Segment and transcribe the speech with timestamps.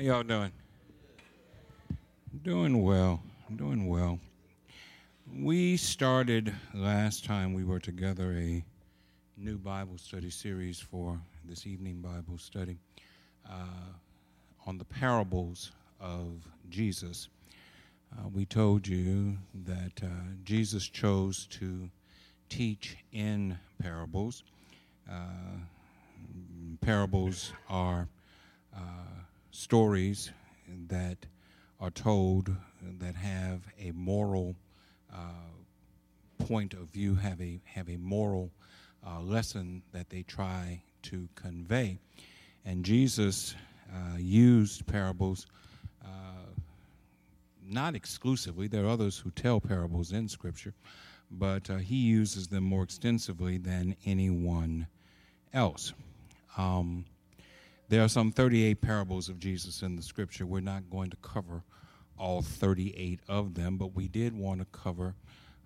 [0.00, 0.50] How y'all doing?
[2.42, 3.22] Doing well.
[3.54, 4.18] Doing well.
[5.30, 8.64] We started last time we were together a
[9.36, 12.78] new Bible study series for this evening Bible study
[13.46, 13.92] uh,
[14.64, 17.28] on the parables of Jesus.
[18.10, 19.36] Uh, we told you
[19.66, 20.06] that uh,
[20.44, 21.90] Jesus chose to
[22.48, 24.44] teach in parables.
[25.06, 25.58] Uh,
[26.80, 28.08] parables are
[28.74, 28.78] uh,
[29.50, 30.30] stories
[30.88, 31.18] that
[31.80, 32.54] are told
[32.98, 34.54] that have a moral
[35.12, 35.16] uh,
[36.38, 38.50] point of view, have a have a moral
[39.06, 41.98] uh, lesson that they try to convey.
[42.64, 43.54] And Jesus
[43.92, 45.46] uh, used parables
[46.04, 46.08] uh,
[47.66, 48.68] not exclusively.
[48.68, 50.74] There are others who tell parables in Scripture,
[51.30, 54.86] but uh, he uses them more extensively than anyone
[55.54, 55.92] else.
[56.58, 57.04] Um,
[57.90, 60.46] there are some 38 parables of Jesus in the scripture.
[60.46, 61.64] We're not going to cover
[62.16, 65.16] all 38 of them, but we did want to cover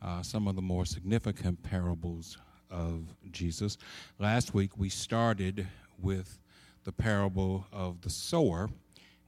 [0.01, 2.39] uh, some of the more significant parables
[2.71, 3.77] of Jesus.
[4.19, 5.67] Last week we started
[6.01, 6.39] with
[6.85, 8.71] the parable of the sower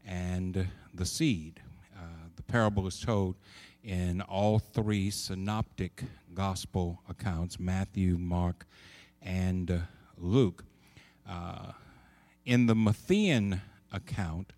[0.07, 1.61] and the seed.
[1.95, 2.01] Uh,
[2.35, 3.37] the parable is told
[3.85, 6.03] in all three synoptic
[6.33, 8.67] gospel accounts Matthew, Mark,
[9.21, 9.79] and uh,
[10.17, 10.65] Luke.
[11.29, 11.73] Uh,
[12.47, 13.61] in the Matthean
[13.93, 14.53] account,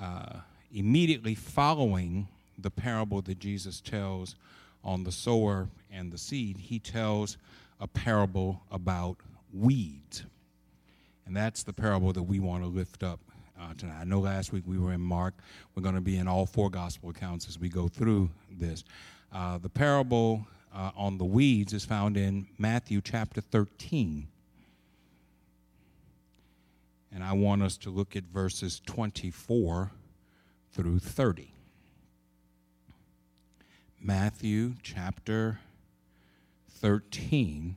[0.00, 0.36] uh,
[0.72, 4.36] immediately following the parable that Jesus tells
[4.84, 7.36] on the sower and the seed, he tells
[7.80, 9.16] a parable about
[9.52, 10.24] weeds.
[11.26, 13.18] And that's the parable that we want to lift up
[13.60, 14.00] uh, tonight.
[14.00, 15.34] I know last week we were in Mark.
[15.74, 18.84] We're going to be in all four gospel accounts as we go through this.
[19.32, 24.28] Uh, the parable uh, on the weeds is found in Matthew chapter 13.
[27.16, 29.90] And I want us to look at verses 24
[30.70, 31.50] through 30.
[33.98, 35.58] Matthew chapter
[36.68, 37.76] 13,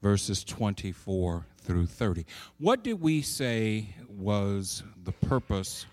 [0.00, 2.26] verses 24 through 30.
[2.60, 5.86] What did we say was the purpose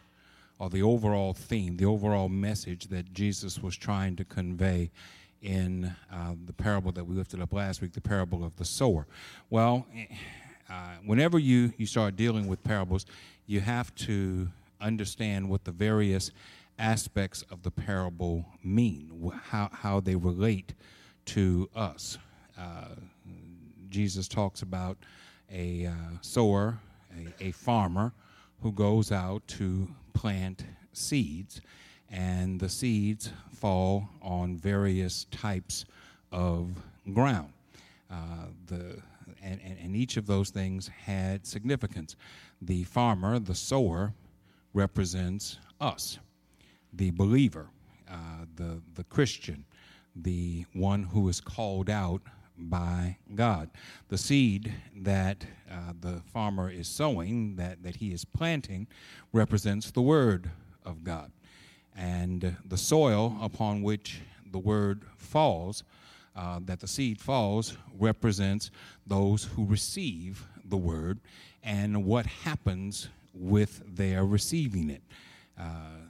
[0.60, 4.92] or the overall theme, the overall message that Jesus was trying to convey
[5.42, 9.08] in uh, the parable that we lifted up last week, the parable of the sower?
[9.50, 9.88] Well,
[10.70, 13.06] uh, whenever you, you start dealing with parables,
[13.46, 14.48] you have to
[14.82, 16.32] understand what the various
[16.80, 20.74] aspects of the parable mean, how, how they relate
[21.26, 22.18] to us.
[22.58, 22.96] Uh,
[23.90, 24.98] Jesus talks about
[25.52, 26.80] a uh, sower,
[27.16, 28.12] a, a, farmer
[28.62, 31.62] who goes out to plant seeds,
[32.10, 35.86] and the seeds fall on various types
[36.32, 36.70] of
[37.14, 37.54] ground.
[38.12, 38.98] Uh, the
[39.46, 42.16] and, and, and each of those things had significance.
[42.62, 44.14] The farmer, the sower,
[44.74, 46.20] represents us,
[46.92, 47.68] the believer,
[48.10, 49.66] uh, the, the Christian,
[50.16, 52.22] the one who is called out
[52.58, 53.70] by God.
[54.10, 58.88] The seed that uh, the farmer is sowing, that, that he is planting,
[59.32, 60.50] represents the Word
[60.86, 61.32] of God.
[61.96, 65.84] And the soil upon which the Word falls
[66.36, 68.72] uh, that the seed falls represents
[69.08, 71.20] those who receive the word
[71.64, 75.04] and what happens with their receiving it.
[75.60, 76.02] Uh,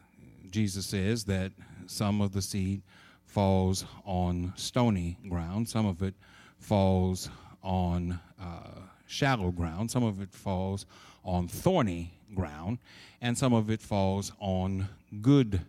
[0.49, 1.51] Jesus says that
[1.87, 2.81] some of the seed
[3.25, 6.13] falls on stony ground, some of it
[6.57, 7.29] falls
[7.63, 10.85] on uh, shallow ground, some of it falls
[11.23, 12.77] on thorny ground,
[13.21, 14.87] and some of it falls on
[15.21, 15.61] good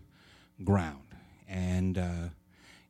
[0.65, 1.03] ground.
[1.49, 2.28] And uh,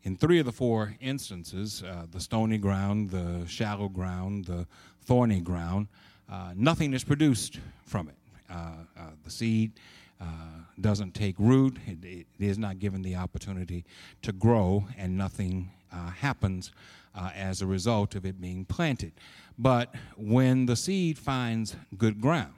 [0.07, 4.65] in three of the four instances, uh, the stony ground, the shallow ground, the
[5.03, 5.89] thorny ground,
[6.31, 8.15] uh, nothing is produced from it.
[8.49, 8.55] Uh,
[8.97, 9.73] uh the seed
[10.21, 10.25] uh,
[10.81, 13.85] doesn't take root, it, it is not given the opportunity
[14.23, 15.71] to grow, and nothing
[16.21, 16.71] happens
[17.35, 19.13] as a result of it being planted.
[19.59, 22.53] But when the seed finds good ground,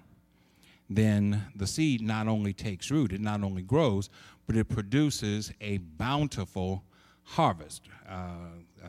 [0.91, 4.11] then the seed not only takes root, it not only grows,
[4.47, 6.83] but it produces a bountiful
[7.29, 7.89] harvest.
[8.09, 8.13] Uh,
[8.83, 8.89] uh,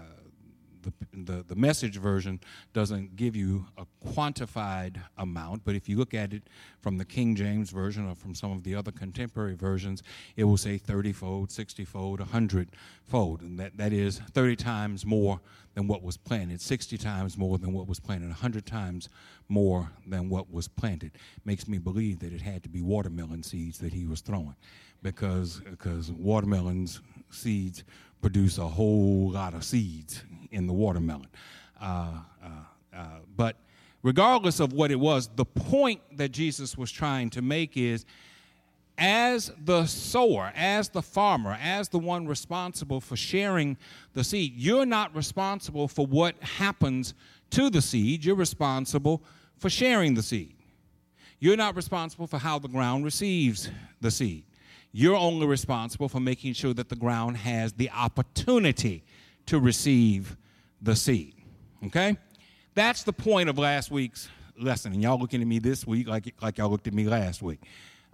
[0.81, 2.39] the, the, the message version
[2.73, 6.43] doesn't give you a quantified amount, but if you look at it
[6.79, 10.03] from the King James version or from some of the other contemporary versions,
[10.37, 12.69] it will say 30 fold, 60 fold, 100
[13.03, 13.41] fold.
[13.41, 15.41] And that, that is 30 times more
[15.73, 19.09] than what was planted, 60 times more than what was planted, 100 times
[19.49, 21.11] more than what was planted.
[21.43, 24.55] Makes me believe that it had to be watermelon seeds that he was throwing
[25.01, 27.83] because because watermelons seeds
[28.21, 31.27] produce a whole lot of seeds in the watermelon.
[31.79, 32.13] Uh,
[32.43, 32.47] uh,
[32.95, 33.05] uh,
[33.35, 33.55] but
[34.03, 38.05] regardless of what it was, the point that Jesus was trying to make is
[38.97, 43.77] as the sower, as the farmer, as the one responsible for sharing
[44.13, 47.13] the seed, you're not responsible for what happens
[47.51, 48.25] to the seed.
[48.25, 49.23] You're responsible
[49.57, 50.55] for sharing the seed.
[51.39, 53.69] You're not responsible for how the ground receives
[54.01, 54.43] the seed.
[54.91, 59.03] You're only responsible for making sure that the ground has the opportunity
[59.45, 60.35] to receive
[60.81, 61.35] the seed.
[61.85, 62.17] Okay?
[62.73, 64.93] That's the point of last week's lesson.
[64.93, 67.59] And y'all looking at me this week like, like y'all looked at me last week.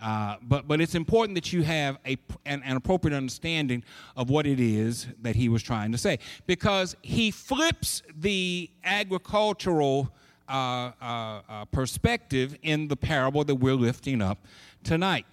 [0.01, 3.81] Uh, but, but it's important that you have a, an, an, appropriate understanding
[4.17, 6.19] of what it is that he was trying to say.
[6.45, 10.11] Because he flips the agricultural
[10.49, 14.45] uh, uh, uh perspective in the parable that we're lifting up
[14.83, 15.25] tonight.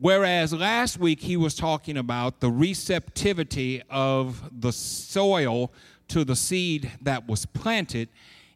[0.00, 5.72] Whereas last week he was talking about the receptivity of the soil
[6.08, 8.08] to the seed that was planted.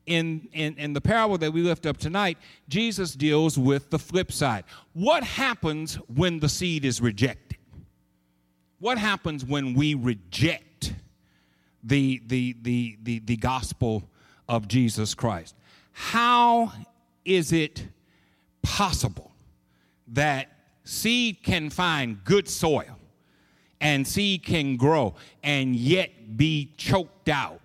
[0.04, 2.36] In, in, in the parable that we lift up tonight,
[2.68, 4.64] Jesus deals with the flip side.
[4.94, 7.58] What happens when the seed is rejected?
[8.80, 10.94] What happens when we reject
[11.84, 14.08] the, the, the, the, the gospel
[14.48, 15.54] of Jesus Christ?
[15.92, 16.72] How
[17.24, 17.86] is it
[18.62, 19.30] possible
[20.08, 20.48] that
[20.84, 22.98] seed can find good soil
[23.80, 27.60] and seed can grow and yet be choked out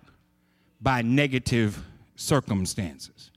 [0.80, 1.82] by negative
[2.16, 3.30] circumstances.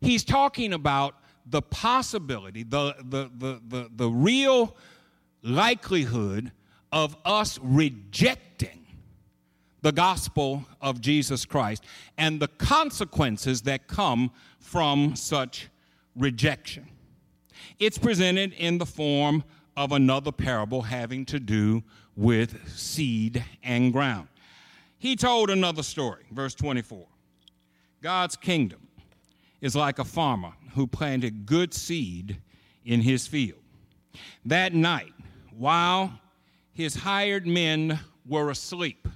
[0.00, 1.14] He's talking about
[1.46, 4.76] the possibility, the, the, the, the, the real
[5.42, 6.52] likelihood
[6.92, 8.86] of us rejecting
[9.82, 11.84] the gospel of Jesus Christ
[12.16, 14.30] and the consequences that come
[14.60, 15.68] from such
[16.16, 16.86] rejection.
[17.78, 19.44] It's presented in the form
[19.76, 21.82] of another parable having to do
[22.16, 24.28] with seed and ground.
[24.98, 27.06] He told another story, verse 24.
[28.02, 28.88] God's kingdom
[29.60, 32.38] is like a farmer who planted good seed
[32.84, 33.60] in his field.
[34.44, 35.12] That night,
[35.56, 36.18] while
[36.72, 39.06] his hired men were asleep,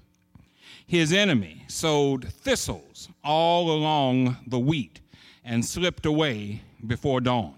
[0.87, 5.00] his enemy sowed thistles all along the wheat
[5.44, 7.54] and slipped away before dawn.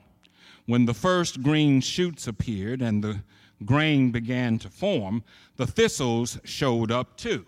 [0.67, 3.21] When the first green shoots appeared and the
[3.65, 5.23] grain began to form,
[5.57, 7.47] the thistles showed up too.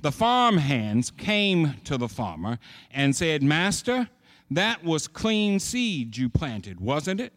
[0.00, 2.58] The farm hands came to the farmer
[2.90, 4.08] and said, Master,
[4.50, 7.32] that was clean seed you planted, wasn't it?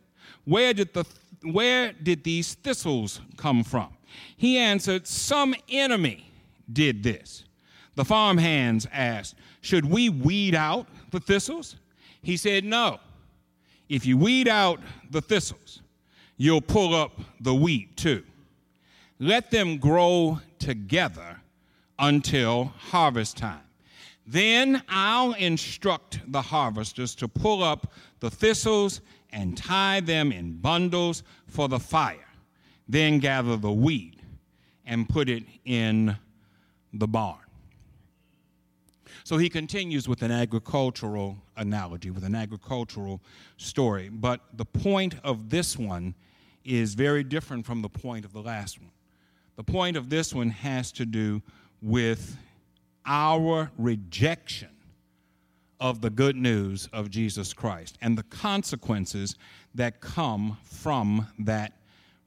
[0.45, 1.05] Where did, the,
[1.43, 3.89] where did these thistles come from?
[4.37, 6.31] He answered, Some enemy
[6.71, 7.43] did this.
[7.95, 11.75] The farm hands asked, Should we weed out the thistles?
[12.21, 12.99] He said, No.
[13.89, 14.79] If you weed out
[15.11, 15.81] the thistles,
[16.37, 18.23] you'll pull up the wheat too.
[19.19, 21.41] Let them grow together
[21.99, 23.61] until harvest time.
[24.25, 29.01] Then I'll instruct the harvesters to pull up the thistles
[29.31, 32.29] and tie them in bundles for the fire.
[32.87, 34.19] Then gather the wheat
[34.85, 36.15] and put it in
[36.93, 37.42] the barn.
[39.23, 43.21] So he continues with an agricultural analogy, with an agricultural
[43.57, 44.09] story.
[44.09, 46.15] But the point of this one
[46.63, 48.91] is very different from the point of the last one.
[49.55, 51.41] The point of this one has to do
[51.81, 52.37] with
[53.05, 54.69] our rejection
[55.79, 59.35] of the good news of Jesus Christ and the consequences
[59.75, 61.73] that come from that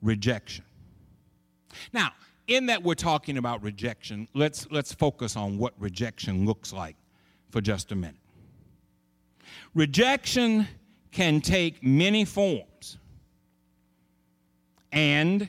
[0.03, 0.65] rejection.
[1.93, 2.11] Now,
[2.49, 6.97] in that we're talking about rejection, let's, let's focus on what rejection looks like
[7.51, 8.17] for just a minute.
[9.75, 10.67] Rejection
[11.11, 12.99] can take many forms
[14.93, 15.49] and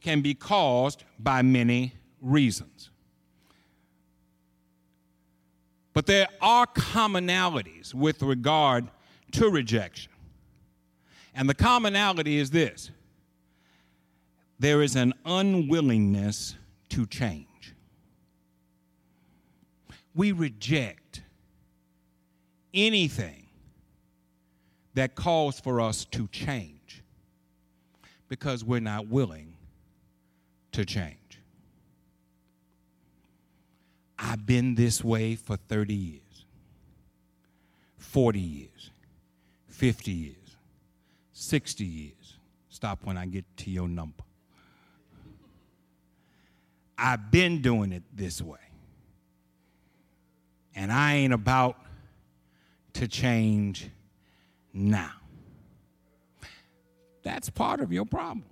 [0.00, 2.90] can be caused by many reasons.
[5.92, 8.88] But there are commonalities with regard
[9.32, 10.12] to rejection.
[11.34, 12.90] And the commonality is this
[14.58, 16.56] there is an unwillingness
[16.90, 17.74] to change.
[20.14, 21.22] We reject
[22.74, 23.46] anything
[24.94, 27.04] that calls for us to change
[28.28, 29.54] because we're not willing
[30.72, 31.14] to change.
[34.18, 36.44] I've been this way for 30 years,
[37.98, 38.90] 40 years,
[39.68, 40.56] 50 years,
[41.32, 42.36] 60 years.
[42.68, 44.24] Stop when I get to your number.
[46.98, 48.58] I've been doing it this way.
[50.74, 51.76] And I ain't about
[52.94, 53.88] to change
[54.72, 55.12] now.
[57.22, 58.44] That's part of your problem.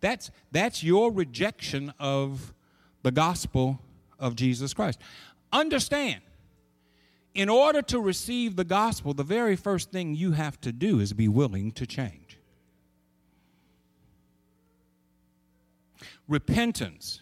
[0.00, 2.54] That's, that's your rejection of
[3.02, 3.80] the gospel
[4.18, 5.00] of Jesus Christ.
[5.52, 6.20] Understand,
[7.34, 11.12] in order to receive the gospel, the very first thing you have to do is
[11.12, 12.39] be willing to change.
[16.30, 17.20] Repentance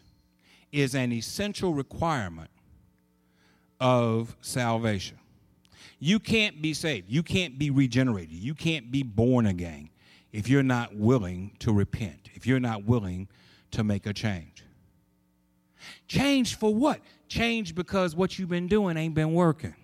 [0.70, 2.50] is an essential requirement
[3.80, 5.18] of salvation.
[5.98, 7.10] You can't be saved.
[7.10, 8.34] You can't be regenerated.
[8.34, 9.88] You can't be born again
[10.30, 13.28] if you're not willing to repent, if you're not willing
[13.72, 14.62] to make a change.
[16.06, 17.00] Change for what?
[17.28, 19.74] Change because what you've been doing ain't been working.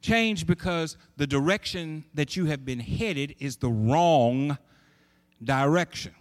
[0.00, 4.56] Change because the direction that you have been headed is the wrong
[5.42, 6.14] direction.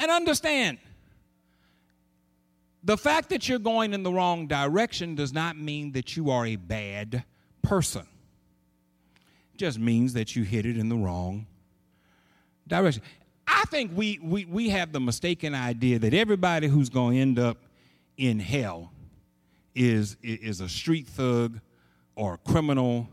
[0.00, 0.78] And understand,
[2.82, 6.46] the fact that you're going in the wrong direction does not mean that you are
[6.46, 7.22] a bad
[7.60, 8.06] person.
[9.54, 11.46] It just means that you hit it in the wrong
[12.66, 13.02] direction.
[13.46, 17.38] I think we, we, we have the mistaken idea that everybody who's going to end
[17.38, 17.58] up
[18.16, 18.92] in hell
[19.74, 21.60] is, is a street thug
[22.16, 23.06] or a criminal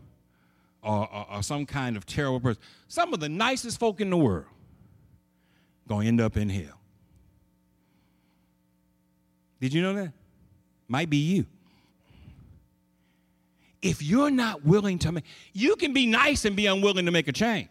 [0.82, 2.62] or, or, or some kind of terrible person.
[2.86, 4.46] Some of the nicest folk in the world
[5.86, 6.77] going to end up in hell.
[9.60, 10.12] Did you know that?
[10.88, 11.46] Might be you.
[13.80, 17.28] If you're not willing to make, you can be nice and be unwilling to make
[17.28, 17.68] a change.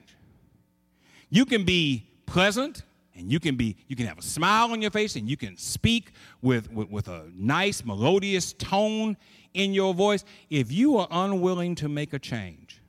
[1.30, 2.84] You can be pleasant
[3.18, 5.58] and you can be you can have a smile on your face and you can
[5.58, 9.18] speak with, with, with a nice melodious tone
[9.54, 12.82] in your voice if you are unwilling to make a change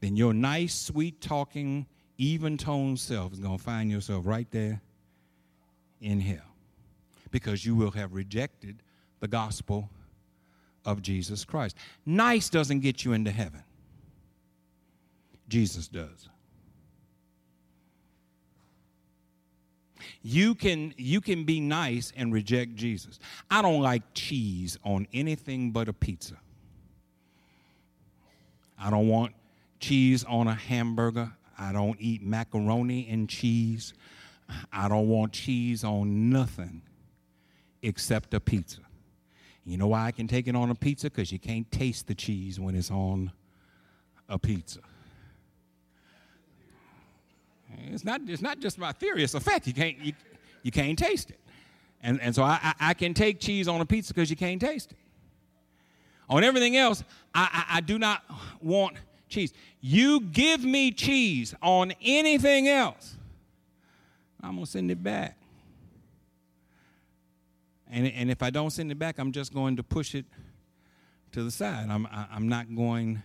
[0.00, 1.86] then your nice sweet talking
[2.18, 4.80] even toned self is going to find yourself right there
[6.00, 6.51] in hell
[7.32, 8.80] because you will have rejected
[9.18, 9.90] the gospel
[10.84, 11.76] of Jesus Christ.
[12.06, 13.64] Nice doesn't get you into heaven,
[15.48, 16.28] Jesus does.
[20.24, 23.18] You can, you can be nice and reject Jesus.
[23.50, 26.36] I don't like cheese on anything but a pizza.
[28.78, 29.32] I don't want
[29.80, 31.32] cheese on a hamburger.
[31.58, 33.94] I don't eat macaroni and cheese.
[34.72, 36.82] I don't want cheese on nothing
[37.82, 38.80] except a pizza.
[39.64, 41.08] You know why I can take it on a pizza?
[41.08, 43.30] Because you can't taste the cheese when it's on
[44.28, 44.80] a pizza.
[47.90, 49.66] It's not, it's not just my theory, it's a fact.
[49.66, 50.12] You can't, you,
[50.62, 51.40] you can't taste it.
[52.02, 54.60] And, and so I, I, I can take cheese on a pizza because you can't
[54.60, 54.98] taste it.
[56.28, 58.22] On everything else, I, I, I do not
[58.60, 58.96] want
[59.28, 59.52] cheese.
[59.80, 63.16] You give me cheese on anything else,
[64.40, 65.36] I'm going to send it back.
[67.92, 70.24] And, and if I don't send it back, I'm just going to push it
[71.32, 71.88] to the side.
[71.90, 73.22] I'm, I'm not going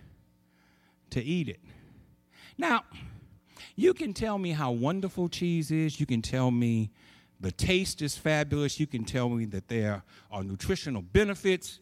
[1.10, 1.60] to eat it.
[2.58, 2.84] Now,
[3.76, 5.98] you can tell me how wonderful cheese is.
[5.98, 6.90] You can tell me
[7.40, 8.78] the taste is fabulous.
[8.78, 11.80] You can tell me that there are nutritional benefits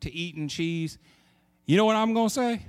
[0.00, 0.96] to eating cheese.
[1.66, 2.62] You know what I'm going to say?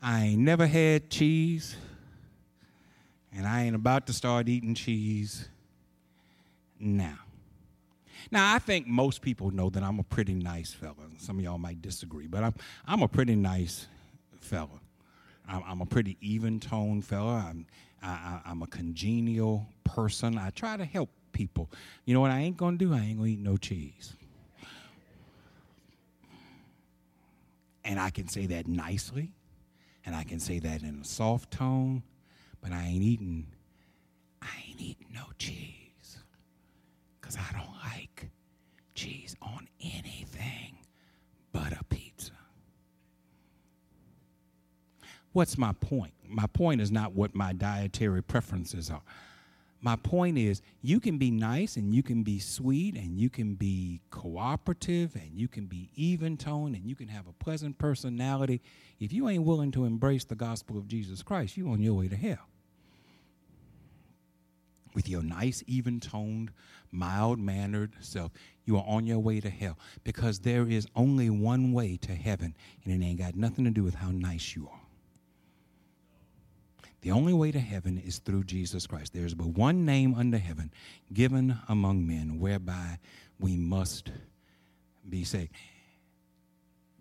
[0.00, 1.74] I ain't never had cheese,
[3.34, 5.48] and I ain't about to start eating cheese
[6.78, 7.18] now.
[8.30, 10.94] Now, I think most people know that I'm a pretty nice fella.
[11.18, 12.54] Some of y'all might disagree, but I'm,
[12.86, 13.86] I'm a pretty nice
[14.40, 14.80] fella.
[15.48, 17.46] I'm, I'm a pretty even toned fella.
[17.48, 17.66] I'm,
[18.02, 20.38] I, am a congenial person.
[20.38, 21.70] I try to help people.
[22.04, 22.92] You know what I ain't going to do?
[22.92, 24.14] I ain't going to eat no cheese.
[27.84, 29.32] And I can say that nicely,
[30.04, 32.02] and I can say that in a soft tone,
[32.60, 33.46] but I ain't eating,
[34.42, 35.85] I ain't eating no cheese
[37.26, 38.30] because I don't like
[38.94, 40.78] cheese on anything
[41.52, 42.32] but a pizza.
[45.32, 46.12] What's my point?
[46.28, 49.02] My point is not what my dietary preferences are.
[49.80, 53.54] My point is, you can be nice and you can be sweet and you can
[53.54, 58.62] be cooperative and you can be even toned and you can have a pleasant personality.
[58.98, 62.08] If you ain't willing to embrace the gospel of Jesus Christ, you're on your way
[62.08, 62.48] to hell
[64.96, 66.50] with your nice, even toned,
[66.90, 68.32] mild mannered self,
[68.64, 72.56] you are on your way to hell because there is only one way to heaven,
[72.82, 74.80] and it ain't got nothing to do with how nice you are.
[77.02, 79.12] The only way to heaven is through Jesus Christ.
[79.12, 80.72] There is but one name under heaven
[81.12, 82.98] given among men whereby
[83.38, 84.10] we must
[85.08, 85.52] be saved.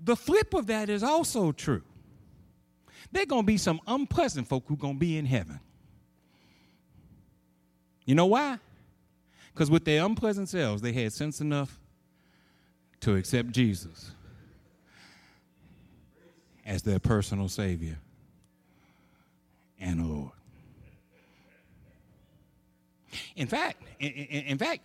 [0.03, 1.81] The flip of that is also true.
[3.11, 5.61] There are going to be some unpleasant folk who are going to be in heaven.
[8.05, 8.59] You know why?
[9.53, 11.79] Because with their unpleasant selves, they had sense enough
[13.01, 14.11] to accept Jesus
[16.65, 17.97] as their personal Savior
[19.79, 20.31] and Lord.
[23.35, 24.81] In fact, in, in, fact,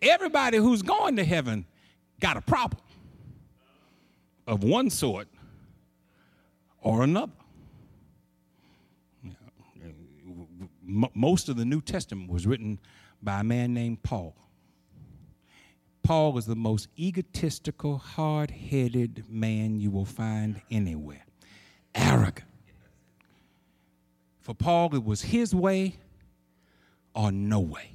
[0.00, 1.64] everybody who's going to heaven
[2.20, 2.82] got a problem
[4.46, 5.26] of one sort
[6.80, 7.32] or another
[11.14, 12.78] most of the New Testament was written
[13.22, 14.34] by a man named Paul.
[16.02, 21.24] Paul is the most egotistical, hard headed man you will find anywhere.
[21.94, 22.46] Arrogant.
[24.40, 25.96] For Paul, it was his way
[27.14, 27.94] or no way.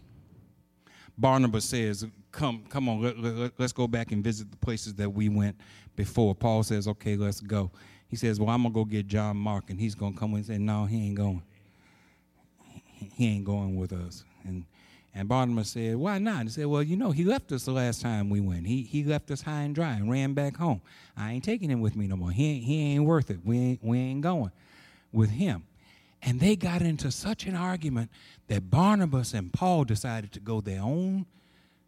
[1.17, 5.09] Barnabas says, Come, come on, let, let, let's go back and visit the places that
[5.09, 5.59] we went
[5.95, 6.35] before.
[6.35, 7.71] Paul says, Okay, let's go.
[8.07, 10.33] He says, Well, I'm going to go get John Mark, and he's going to come
[10.35, 11.41] and say, No, he ain't going.
[12.95, 14.23] He ain't going with us.
[14.43, 14.65] And
[15.17, 16.43] and Barnabas said, Why not?
[16.43, 18.67] He said, Well, you know, he left us the last time we went.
[18.67, 20.81] He, he left us high and dry and ran back home.
[21.15, 22.31] I ain't taking him with me no more.
[22.31, 23.39] He, he ain't worth it.
[23.45, 24.51] We ain't, we ain't going
[25.13, 25.63] with him.
[26.21, 28.11] And they got into such an argument
[28.47, 31.25] that Barnabas and Paul decided to go their own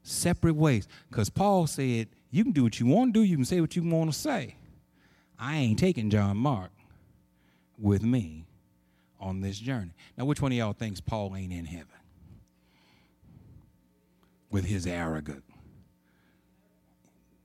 [0.03, 0.87] separate ways.
[1.09, 3.75] Because Paul said, You can do what you want to do, you can say what
[3.75, 4.55] you want to say.
[5.37, 6.71] I ain't taking John Mark
[7.77, 8.45] with me
[9.19, 9.93] on this journey.
[10.17, 11.87] Now, which one of y'all thinks Paul ain't in heaven?
[14.49, 15.43] with his arrogant,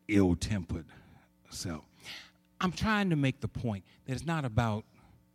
[0.08, 0.86] ill tempered
[1.50, 1.84] self.
[2.60, 4.84] I'm trying to make the point that it's not about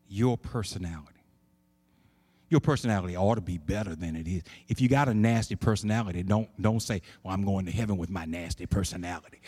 [0.08, 1.14] your personality.
[2.50, 4.44] Your personality ought to be better than it is.
[4.70, 8.10] If you got a nasty personality, don't, don't say, Well, I'm going to heaven with
[8.10, 9.42] my nasty personality.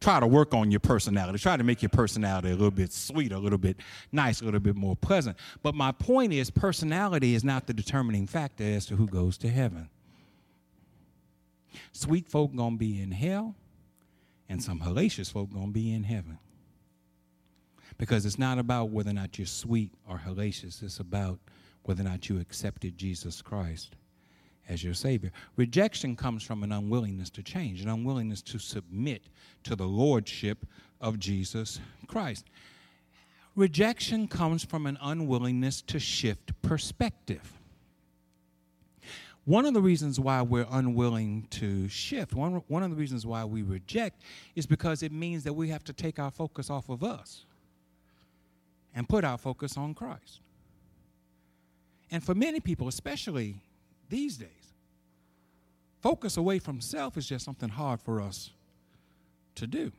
[0.00, 1.38] Try to work on your personality.
[1.38, 3.78] Try to make your personality a little bit sweet, a little bit
[4.12, 5.36] nice, a little bit more pleasant.
[5.62, 9.48] But my point is, personality is not the determining factor as to who goes to
[9.48, 9.88] heaven.
[11.92, 13.54] Sweet folk gonna be in hell,
[14.48, 16.38] and some hellacious folk gonna be in heaven.
[17.98, 21.38] Because it's not about whether or not you're sweet or hellacious, it's about
[21.84, 23.94] whether or not you accepted Jesus Christ
[24.68, 25.32] as your Savior.
[25.56, 29.22] Rejection comes from an unwillingness to change, an unwillingness to submit
[29.64, 30.66] to the Lordship
[31.00, 32.46] of Jesus Christ.
[33.54, 37.52] Rejection comes from an unwillingness to shift perspective.
[39.44, 43.44] One of the reasons why we're unwilling to shift, one, one of the reasons why
[43.44, 44.22] we reject,
[44.56, 47.44] is because it means that we have to take our focus off of us
[48.92, 50.40] and put our focus on Christ.
[52.10, 53.60] And for many people, especially
[54.08, 54.48] these days,
[56.00, 58.50] focus away from self is just something hard for us
[59.56, 59.92] to do.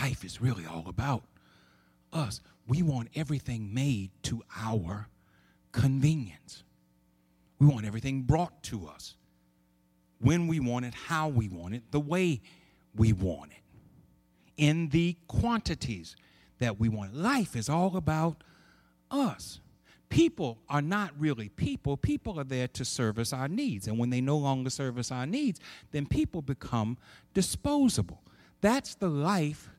[0.00, 1.24] Life is really all about
[2.12, 2.40] us.
[2.66, 5.08] We want everything made to our
[5.72, 6.62] convenience.
[7.58, 9.16] We want everything brought to us
[10.20, 12.40] when we want it, how we want it, the way
[12.94, 13.62] we want it,
[14.56, 16.16] in the quantities
[16.58, 17.14] that we want.
[17.14, 18.42] Life is all about
[19.10, 19.60] us.
[20.14, 21.96] People are not really people.
[21.96, 23.88] People are there to service our needs.
[23.88, 25.58] And when they no longer service our needs,
[25.90, 26.98] then people become
[27.34, 28.22] disposable.
[28.60, 29.70] That's the life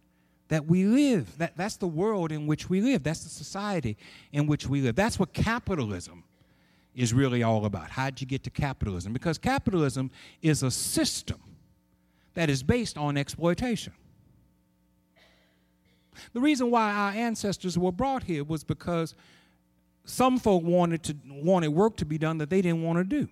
[0.49, 1.37] that we live.
[1.37, 3.01] That, that's the world in which we live.
[3.01, 3.95] That's the society
[4.33, 4.97] in which we live.
[4.97, 6.25] That's what capitalism
[6.93, 7.91] is really all about.
[7.91, 9.13] How'd you get to capitalism?
[9.13, 11.39] Because capitalism is a system
[12.33, 13.93] that is based on exploitation.
[16.33, 19.15] The reason why our ancestors were brought here was because
[20.05, 23.27] some folk wanted to wanted work to be done that they didn't want to do.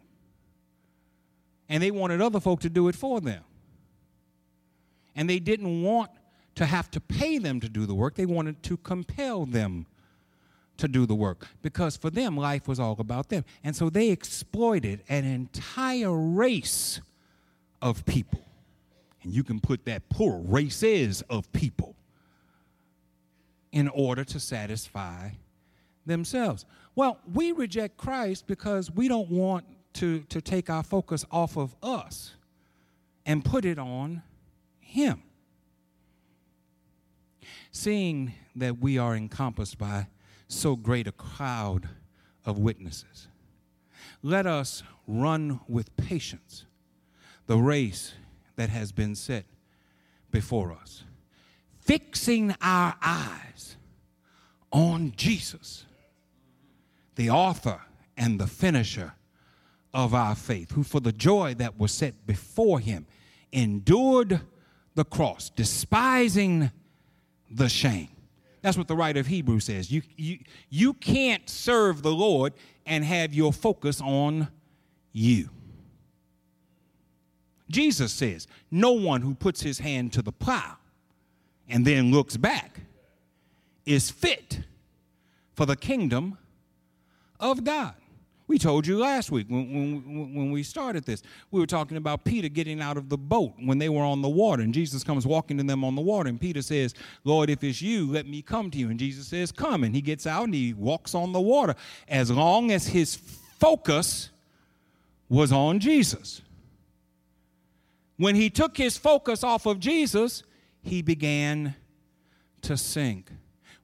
[1.69, 3.43] And they wanted other folk to do it for them.
[5.15, 6.09] And they didn't want
[6.55, 8.15] to have to pay them to do the work.
[8.15, 9.85] They wanted to compel them
[10.77, 13.45] to do the work because for them, life was all about them.
[13.63, 16.99] And so they exploited an entire race
[17.81, 18.41] of people.
[19.21, 21.95] And you can put that poor races of people
[23.71, 25.29] in order to satisfy
[26.05, 26.65] themselves.
[26.95, 31.75] Well, we reject Christ because we don't want to, to take our focus off of
[31.81, 32.33] us
[33.25, 34.21] and put it on
[34.79, 35.21] Him.
[37.71, 40.07] Seeing that we are encompassed by
[40.47, 41.89] so great a crowd
[42.45, 43.27] of witnesses.
[44.21, 46.65] Let us run with patience
[47.47, 48.13] the race
[48.55, 49.45] that has been set
[50.31, 51.03] before us,
[51.79, 53.75] fixing our eyes
[54.71, 55.85] on Jesus,
[57.15, 57.81] the author
[58.17, 59.13] and the finisher
[59.93, 63.05] of our faith, who for the joy that was set before him
[63.51, 64.41] endured
[64.95, 66.71] the cross, despising
[67.51, 68.09] the shame
[68.63, 69.91] that's what the writer of Hebrews says.
[69.91, 72.53] You, you, you can't serve the Lord
[72.85, 74.47] and have your focus on
[75.11, 75.49] you.
[77.69, 80.77] Jesus says, No one who puts his hand to the plow
[81.67, 82.79] and then looks back
[83.85, 84.61] is fit
[85.55, 86.37] for the kingdom
[87.39, 87.95] of God.
[88.45, 92.25] We told you last week when, when, when we started this, we were talking about
[92.25, 95.25] Peter getting out of the boat when they were on the water, and Jesus comes
[95.25, 96.93] walking to them on the water, and Peter says,
[97.23, 98.89] Lord, if it's you, let me come to you.
[98.89, 99.83] And Jesus says, Come.
[99.83, 101.75] And he gets out and he walks on the water
[102.07, 104.29] as long as his focus
[105.29, 106.41] was on Jesus.
[108.17, 110.43] When he took his focus off of Jesus,
[110.81, 111.75] he began
[112.61, 113.31] to sink.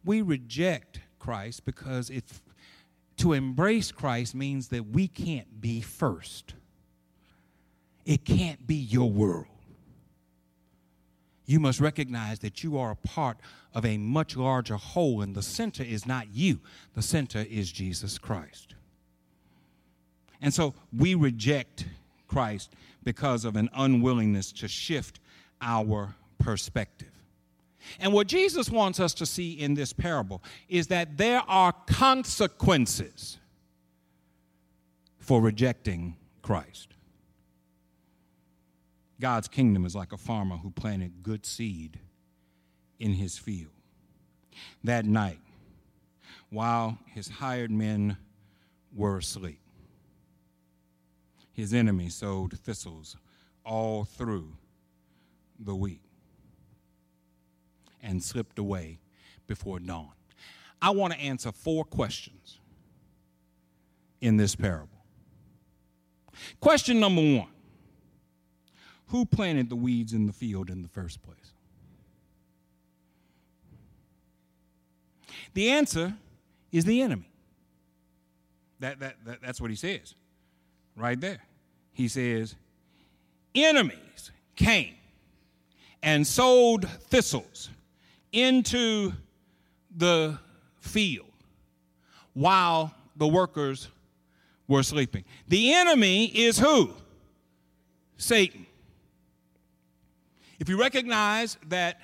[0.05, 2.41] We reject Christ because it's
[3.19, 6.53] to embrace Christ means that we can't be first.
[8.05, 9.45] It can't be your world.
[11.45, 13.37] You must recognize that you are a part
[13.73, 16.59] of a much larger whole, and the center is not you,
[16.93, 18.75] the center is Jesus Christ.
[20.41, 21.85] And so we reject
[22.27, 25.19] Christ because of an unwillingness to shift
[25.61, 27.08] our perspective.
[27.99, 33.37] And what Jesus wants us to see in this parable is that there are consequences
[35.17, 36.89] for rejecting Christ.
[39.19, 41.99] God's kingdom is like a farmer who planted good seed
[42.99, 43.71] in his field.
[44.83, 45.39] That night,
[46.49, 48.17] while his hired men
[48.95, 49.59] were asleep,
[51.53, 53.17] his enemy sowed thistles
[53.65, 54.53] all through
[55.59, 56.01] the wheat
[58.01, 58.99] and slipped away
[59.47, 60.11] before dawn.
[60.81, 62.59] I want to answer four questions
[64.21, 64.89] in this parable.
[66.59, 67.49] Question number one
[69.07, 71.37] Who planted the weeds in the field in the first place?
[75.53, 76.13] The answer
[76.71, 77.29] is the enemy.
[78.79, 80.15] That, that, that, that's what he says
[80.95, 81.39] right there.
[81.91, 82.55] He says,
[83.55, 84.95] Enemies came
[86.01, 87.69] and sowed thistles
[88.31, 89.13] into
[89.95, 90.37] the
[90.79, 91.27] field
[92.33, 93.89] while the workers
[94.67, 95.25] were sleeping.
[95.47, 96.93] The enemy is who?
[98.17, 98.65] Satan.
[100.59, 101.99] If you recognize that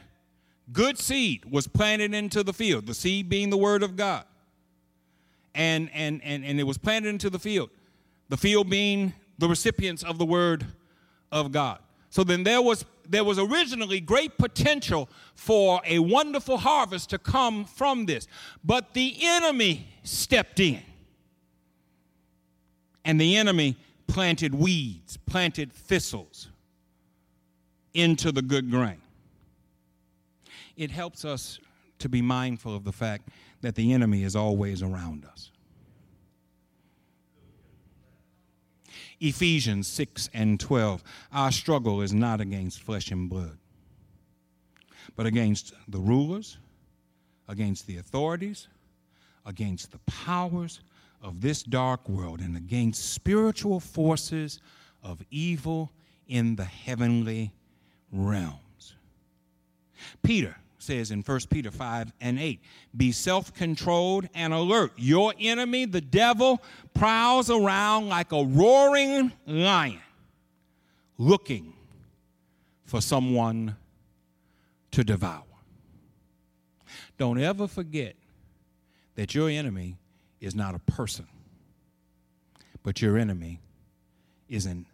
[0.71, 4.25] good seed was planted into the field, the seed being the word of God,
[5.53, 7.69] and, and, and, and it was planted into the field,
[8.29, 10.65] the field being the recipients of the word
[11.31, 11.79] of God.
[12.09, 17.65] So then there was there was originally great potential for a wonderful harvest to come
[17.65, 18.27] from this.
[18.63, 20.81] But the enemy stepped in.
[23.03, 26.49] And the enemy planted weeds, planted thistles
[27.93, 29.01] into the good grain.
[30.75, 31.59] It helps us
[31.99, 33.29] to be mindful of the fact
[33.61, 35.51] that the enemy is always around us.
[39.19, 41.03] Ephesians 6 and 12.
[41.31, 43.57] Our struggle is not against flesh and blood,
[45.15, 46.57] but against the rulers,
[47.47, 48.67] against the authorities,
[49.45, 50.81] against the powers
[51.21, 54.59] of this dark world, and against spiritual forces
[55.01, 55.91] of evil
[56.27, 57.53] in the heavenly
[58.11, 58.95] realms.
[60.23, 62.61] Peter says in 1 Peter 5 and 8
[62.95, 64.93] Be self controlled and alert.
[64.95, 66.61] Your enemy, the devil,
[66.93, 69.99] prowls around like a roaring lion
[71.17, 71.73] looking
[72.85, 73.75] for someone
[74.91, 75.43] to devour.
[77.17, 78.15] Don't ever forget
[79.15, 79.97] that your enemy
[80.39, 81.27] is not a person,
[82.83, 83.59] but your enemy
[84.47, 84.85] is an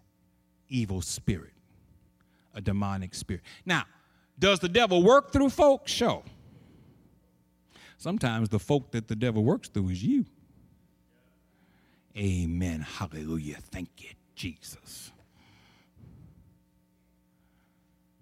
[0.69, 1.53] evil spirit,
[2.53, 3.41] a demonic spirit.
[3.65, 3.83] Now,
[4.41, 5.91] does the devil work through folks?
[5.91, 6.23] Sure.
[7.97, 10.25] Sometimes the folk that the devil works through is you.
[12.17, 12.81] Amen.
[12.81, 13.59] Hallelujah.
[13.71, 15.11] Thank you, Jesus.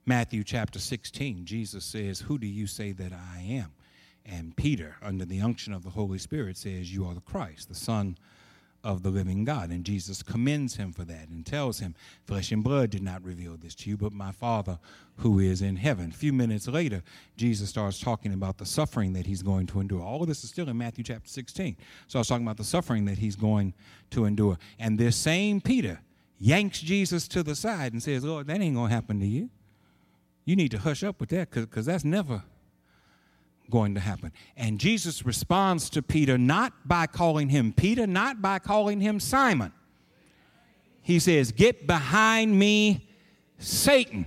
[0.05, 3.71] Matthew chapter 16, Jesus says, Who do you say that I am?
[4.25, 7.75] And Peter, under the unction of the Holy Spirit, says, You are the Christ, the
[7.75, 8.17] Son
[8.83, 9.69] of the living God.
[9.69, 13.57] And Jesus commends him for that and tells him, Flesh and blood did not reveal
[13.57, 14.79] this to you, but my Father
[15.17, 16.11] who is in heaven.
[16.11, 17.03] A few minutes later,
[17.35, 20.01] Jesus starts talking about the suffering that he's going to endure.
[20.01, 21.75] All of this is still in Matthew chapter 16.
[22.07, 23.73] So I was talking about the suffering that he's going
[24.11, 24.57] to endure.
[24.79, 25.99] And this same Peter
[26.39, 29.49] yanks Jesus to the side and says, Lord, that ain't going to happen to you.
[30.45, 32.43] You need to hush up with that because that's never
[33.69, 34.31] going to happen.
[34.57, 39.71] And Jesus responds to Peter not by calling him Peter, not by calling him Simon.
[41.01, 43.07] He says, Get behind me,
[43.57, 44.25] Satan.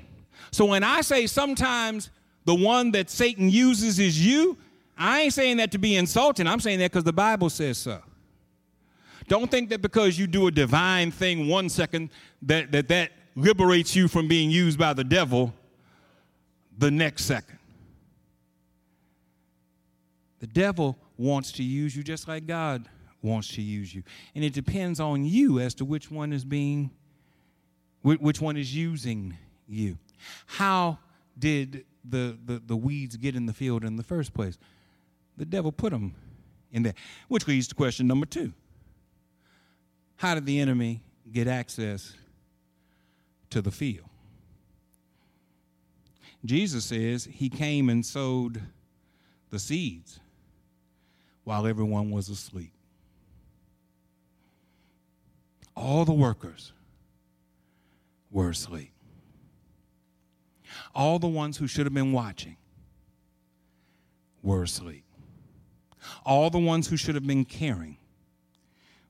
[0.51, 2.11] So when I say sometimes
[2.45, 4.57] the one that Satan uses is you,
[4.97, 6.47] I ain't saying that to be insulting.
[6.47, 8.01] I'm saying that because the Bible says so.
[9.29, 12.11] Don't think that because you do a divine thing one second
[12.43, 15.55] that that, that liberates you from being used by the devil
[16.79, 17.59] the next second.
[20.43, 22.89] The devil wants to use you just like God
[23.23, 24.03] wants to use you.
[24.35, 26.91] And it depends on you as to which one is being,
[28.03, 29.99] which one is using you.
[30.47, 30.99] How
[31.39, 34.59] did the, the, the weeds get in the field in the first place?
[35.37, 36.13] The devil put them
[36.73, 36.95] in there.
[37.29, 38.53] Which leads to question number two
[40.17, 42.15] How did the enemy get access
[43.51, 44.09] to the field?
[46.45, 48.61] Jesus says he came and sowed
[49.51, 50.19] the seeds
[51.45, 52.73] while everyone was asleep.
[55.75, 56.73] All the workers
[58.31, 58.93] were asleep.
[60.95, 62.57] All the ones who should have been watching
[64.43, 65.05] were asleep.
[66.25, 67.97] All the ones who should have been caring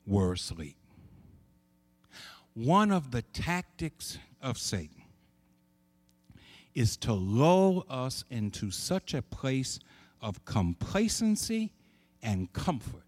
[0.07, 0.77] were asleep.
[2.55, 5.03] One of the tactics of Satan
[6.75, 9.79] is to lull us into such a place
[10.21, 11.73] of complacency
[12.23, 13.03] and comfort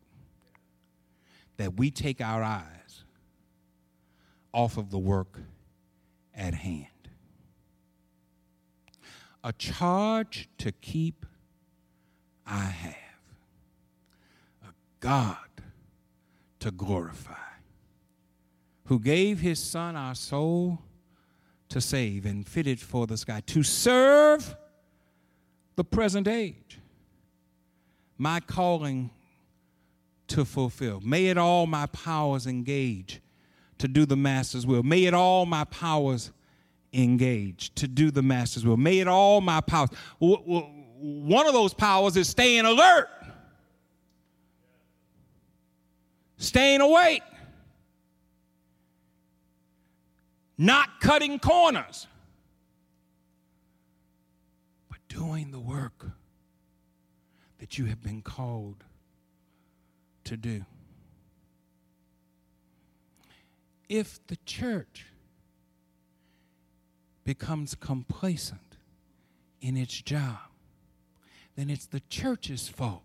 [1.56, 3.04] that we take our eyes
[4.52, 5.40] off of the work
[6.34, 6.86] at hand.
[9.42, 11.26] A charge to keep
[12.46, 12.94] I have,
[14.62, 15.36] a God
[16.60, 17.34] to glorify,
[18.86, 20.80] who gave his Son our soul
[21.68, 24.56] to save and fitted for the sky, to serve
[25.76, 26.78] the present age.
[28.16, 29.10] My calling
[30.28, 31.00] to fulfill.
[31.00, 33.20] May it all my powers engage
[33.78, 34.82] to do the Master's will.
[34.82, 36.30] May it all my powers
[36.92, 38.76] engage to do the Master's will.
[38.76, 39.90] May it all my powers.
[40.18, 43.08] One of those powers is staying alert,
[46.38, 47.22] staying awake,
[50.56, 52.06] not cutting corners,
[54.88, 56.12] but doing the work
[57.78, 58.84] you have been called
[60.24, 60.64] to do.
[63.88, 65.06] If the church
[67.24, 68.76] becomes complacent
[69.60, 70.38] in its job,
[71.56, 73.02] then it's the church's fault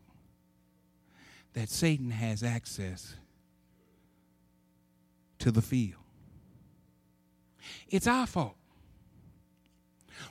[1.53, 3.15] that Satan has access
[5.39, 6.01] to the field.
[7.87, 8.55] It's our fault.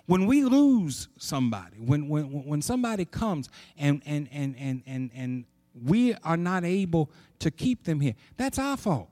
[0.06, 5.44] When we lose somebody, when, when, when somebody comes and, and, and, and, and, and
[5.84, 9.08] we are not able to keep them here, that's our fault.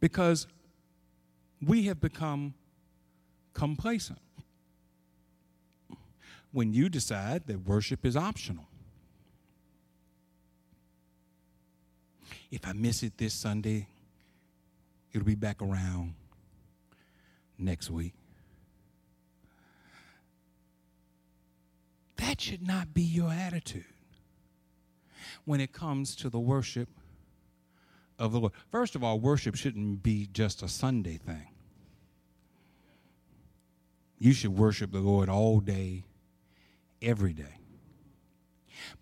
[0.00, 0.46] Because
[1.62, 2.54] we have become
[3.54, 4.18] complacent.
[6.52, 8.66] When you decide that worship is optional.
[12.50, 13.88] If I miss it this Sunday,
[15.12, 16.14] it'll be back around
[17.64, 18.14] next week.
[22.16, 23.84] That should not be your attitude
[25.44, 26.88] when it comes to the worship
[28.18, 28.52] of the Lord.
[28.70, 31.48] First of all, worship shouldn't be just a Sunday thing.
[34.18, 36.04] You should worship the Lord all day,
[37.02, 37.58] every day.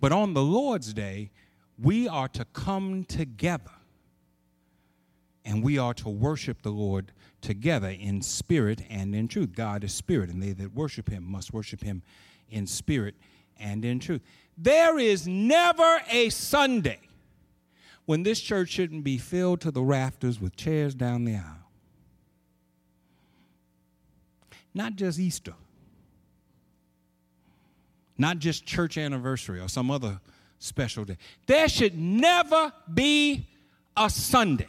[0.00, 1.30] But on the Lord's day,
[1.78, 3.70] we are to come together
[5.44, 9.52] and we are to worship the Lord together in spirit and in truth.
[9.54, 12.02] God is spirit, and they that worship him must worship him
[12.50, 13.14] in spirit
[13.58, 14.22] and in truth.
[14.56, 17.00] There is never a Sunday
[18.04, 21.70] when this church shouldn't be filled to the rafters with chairs down the aisle.
[24.74, 25.54] Not just Easter,
[28.16, 30.20] not just church anniversary or some other
[30.58, 31.16] special day.
[31.46, 33.48] There should never be
[33.96, 34.68] a Sunday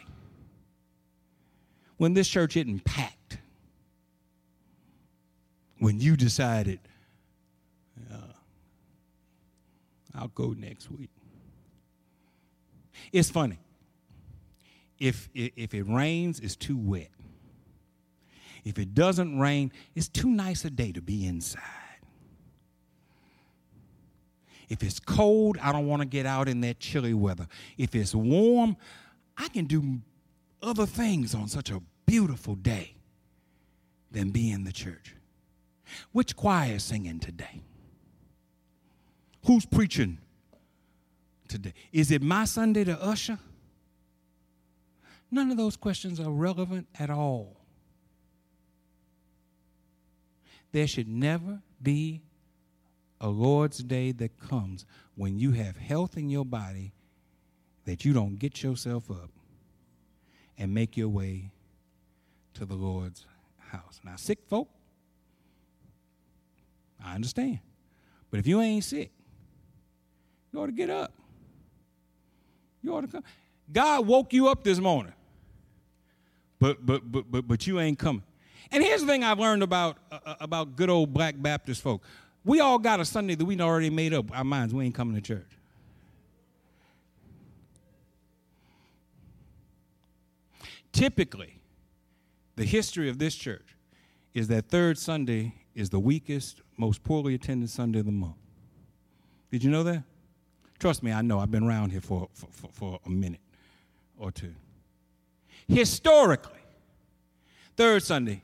[2.04, 3.38] when this church isn't packed.
[5.80, 6.82] When you decided,
[8.14, 8.34] uh,
[10.14, 11.10] I'll go next week.
[13.14, 13.58] It's funny.
[15.00, 17.08] If, if it rains, it's too wet.
[18.66, 21.62] If it doesn't rain, it's too nice a day to be inside.
[24.68, 27.48] If it's cold, I don't want to get out in that chilly weather.
[27.78, 28.76] If it's warm,
[29.38, 30.02] I can do
[30.62, 32.96] other things on such a beautiful day
[34.12, 35.16] than be in the church.
[36.12, 37.62] Which choir is singing today?
[39.46, 40.20] Who's preaching
[41.48, 41.74] today?
[41.92, 43.40] Is it my Sunday to usher?
[45.30, 47.58] None of those questions are relevant at all.
[50.72, 52.22] There should never be
[53.20, 54.86] a Lord's Day that comes
[55.16, 56.94] when you have health in your body
[57.86, 59.30] that you don't get yourself up
[60.58, 61.53] and make your way
[62.56, 63.26] to the Lord's
[63.58, 64.00] house.
[64.04, 64.70] Now, sick folk,
[67.04, 67.60] I understand.
[68.32, 69.12] But if you ain't sick,
[70.52, 71.14] you ought to get up
[72.82, 73.24] You ought to come.
[73.72, 75.14] God woke you up this morning.
[76.60, 78.24] But but but but but you ain't coming.
[78.72, 82.04] And here's the thing I've learned about uh, uh about good old black Baptist folk.
[82.46, 85.16] We all got a Sunday that we already made up our minds we ain't coming
[85.16, 85.50] to church.
[90.92, 91.60] Typically,
[92.56, 93.76] the history of this church
[94.34, 98.36] is that third Sunday is the weakest, most poorly attended Sunday of the month.
[99.52, 100.04] Did you know that?
[100.80, 101.40] Trust me, I know.
[101.40, 103.40] I've been around here for, for, for, a minute
[104.18, 104.54] or two.
[105.68, 106.60] Historically,
[107.78, 108.44] third Sunday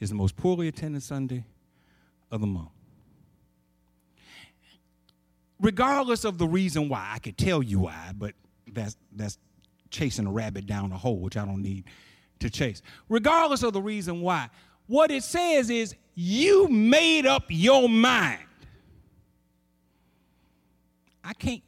[0.00, 1.44] is the most poorly attended Sunday
[2.30, 2.70] of the month.
[5.60, 8.34] Regardless of the reason why, I could tell you why, but
[8.72, 9.38] that's, that's
[9.90, 11.84] chasing a rabbit down a hole, which I don't need
[12.40, 12.82] to chase.
[13.08, 14.48] Regardless of the reason why,
[14.86, 18.40] what it says is you made up your mind.
[21.22, 21.62] I can't,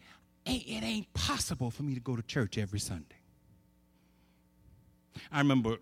[0.47, 3.17] it ain't possible for me to go to church every Sunday.
[5.31, 5.77] I remember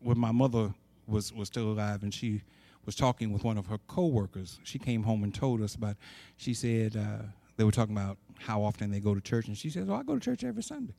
[0.00, 0.72] when my mother
[1.06, 2.42] was, was still alive and she
[2.86, 4.60] was talking with one of her coworkers.
[4.62, 5.96] She came home and told us about,
[6.36, 7.24] she said, uh,
[7.56, 10.02] they were talking about how often they go to church, and she says, Oh, I
[10.02, 10.94] go to church every Sunday.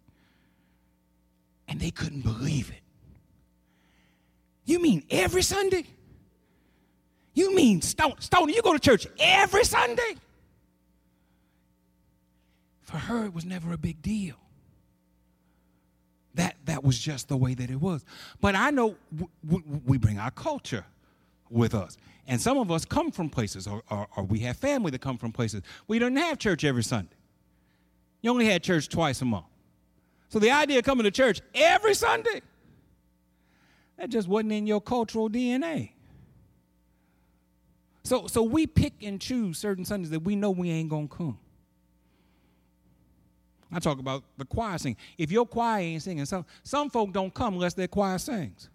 [1.68, 2.82] And they couldn't believe it.
[4.65, 5.86] You mean every Sunday?
[7.34, 10.15] You mean Stone, Stone, you go to church every Sunday?
[12.82, 14.36] For her, it was never a big deal.
[16.36, 18.04] That, that was just the way that it was.
[18.41, 20.86] But I know w- w- we bring our culture
[21.49, 21.97] with us.
[22.28, 25.17] And some of us come from places, or, or, or we have family that come
[25.17, 25.62] from places.
[25.88, 27.15] We don't have church every Sunday.
[28.21, 29.45] You only had church twice a month.
[30.30, 32.41] So the idea of coming to church every Sunday,
[33.98, 35.92] that just wasn't in your cultural DNA.
[38.04, 41.40] So, so we pick and choose certain Sundays that we know we ain't gonna come.
[43.72, 44.98] I talk about the choir singing.
[45.18, 48.70] If your choir ain't singing, some some folk don't come unless their choir sings.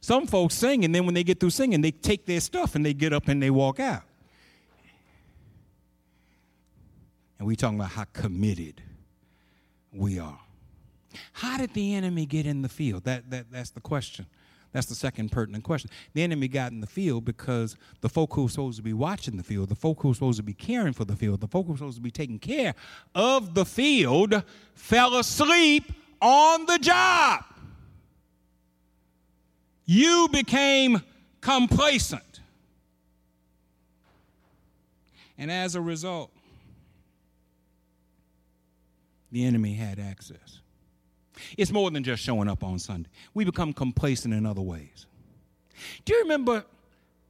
[0.00, 2.84] Some folks sing, and then when they get through singing, they take their stuff and
[2.84, 4.02] they get up and they walk out.
[7.38, 8.82] And we talking about how committed
[9.92, 10.40] we are.
[11.32, 13.04] How did the enemy get in the field?
[13.04, 14.26] That, that, that's the question.
[14.72, 15.90] That's the second pertinent question.
[16.12, 19.36] The enemy got in the field because the folk who were supposed to be watching
[19.36, 21.66] the field, the folk who were supposed to be caring for the field, the folk
[21.66, 22.74] who were supposed to be taking care
[23.14, 24.42] of the field
[24.74, 27.44] fell asleep on the job.
[29.86, 31.00] You became
[31.40, 32.40] complacent.
[35.38, 36.30] And as a result,
[39.30, 40.60] the enemy had access.
[41.56, 43.08] It's more than just showing up on Sunday.
[43.34, 45.06] We become complacent in other ways.
[46.04, 46.64] Do you remember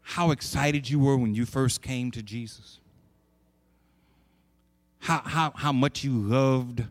[0.00, 2.80] how excited you were when you first came to Jesus?
[5.00, 6.84] How, how, how much you loved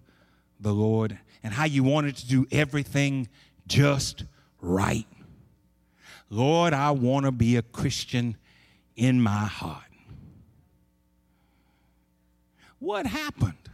[0.60, 3.28] the Lord and how you wanted to do everything
[3.68, 4.24] just
[4.62, 5.08] right?
[6.30, 8.38] Lord, I want to be a Christian
[8.96, 9.84] in my heart.
[12.80, 13.67] What happened?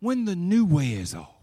[0.00, 1.34] When the new way is off.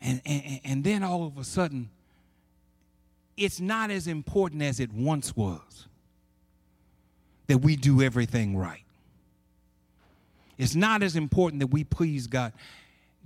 [0.00, 1.90] And, and, and then all of a sudden,
[3.36, 5.86] it's not as important as it once was
[7.46, 8.82] that we do everything right.
[10.58, 12.52] It's not as important that we please God.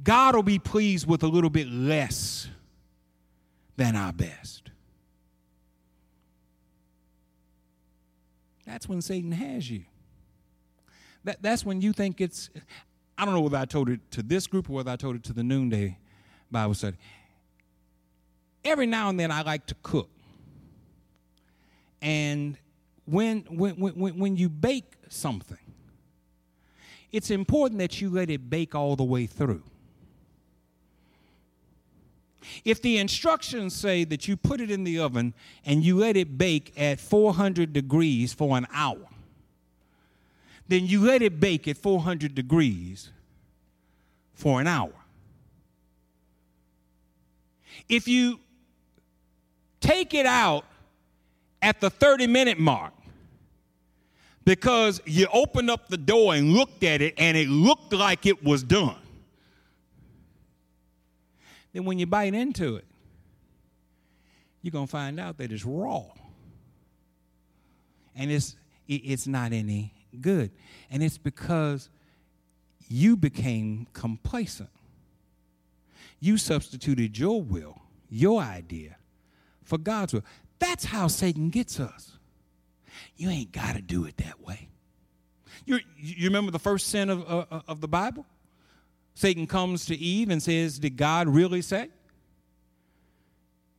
[0.05, 2.48] God will be pleased with a little bit less
[3.76, 4.70] than our best.
[8.66, 9.85] That's when Satan has you
[11.26, 12.50] that, that's when you think it's,
[13.18, 15.24] I don't know whether I told it to this group or whether I told it
[15.24, 15.98] to the noonday
[16.50, 16.96] Bible study.
[18.64, 20.08] Every now and then I like to cook.
[22.00, 22.56] And
[23.04, 25.58] when, when, when, when you bake something,
[27.10, 29.62] it's important that you let it bake all the way through.
[32.64, 35.34] If the instructions say that you put it in the oven
[35.64, 39.08] and you let it bake at 400 degrees for an hour,
[40.68, 43.11] then you let it bake at 400 degrees
[44.35, 44.92] for an hour.
[47.88, 48.40] If you
[49.81, 50.64] take it out
[51.62, 52.92] at the 30 minute mark,
[54.44, 58.44] because you opened up the door and looked at it and it looked like it
[58.44, 58.96] was done.
[61.73, 62.85] Then when you bite into it,
[64.62, 66.04] you're going to find out that it's raw.
[68.14, 68.56] And it's,
[68.88, 70.50] it's not any good.
[70.90, 71.88] And it's because
[72.88, 74.71] you became complacent.
[76.21, 78.96] You substituted your will, your idea,
[79.62, 80.25] for God's will.
[80.58, 82.19] That's how Satan gets us.
[83.17, 84.69] You ain't got to do it that way.
[85.64, 88.25] You, you remember the first sin of, uh, of the Bible?
[89.14, 91.88] Satan comes to Eve and says, Did God really say?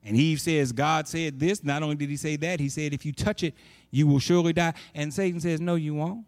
[0.03, 1.63] And Eve says, God said this.
[1.63, 3.53] Not only did he say that, he said, If you touch it,
[3.97, 4.75] you will surely die.
[4.93, 6.25] And Satan says, No, you won't.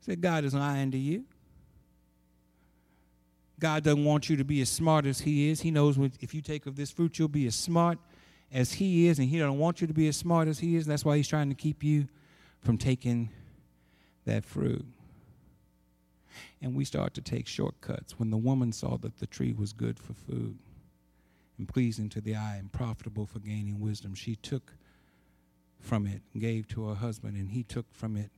[0.00, 1.24] He said, God is lying to you.
[3.58, 5.60] God doesn't want you to be as smart as he is.
[5.60, 7.98] He knows if you take of this fruit, you'll be as smart
[8.52, 10.84] as he is, and he doesn't want you to be as smart as he is.
[10.84, 12.08] That's why he's trying to keep you
[12.60, 13.30] from taking
[14.26, 14.84] that fruit.
[16.60, 18.18] And we start to take shortcuts.
[18.18, 20.58] When the woman saw that the tree was good for food
[21.56, 24.74] and pleasing to the eye and profitable for gaining wisdom, she took
[25.82, 28.30] from it and gave to her husband, and he took from it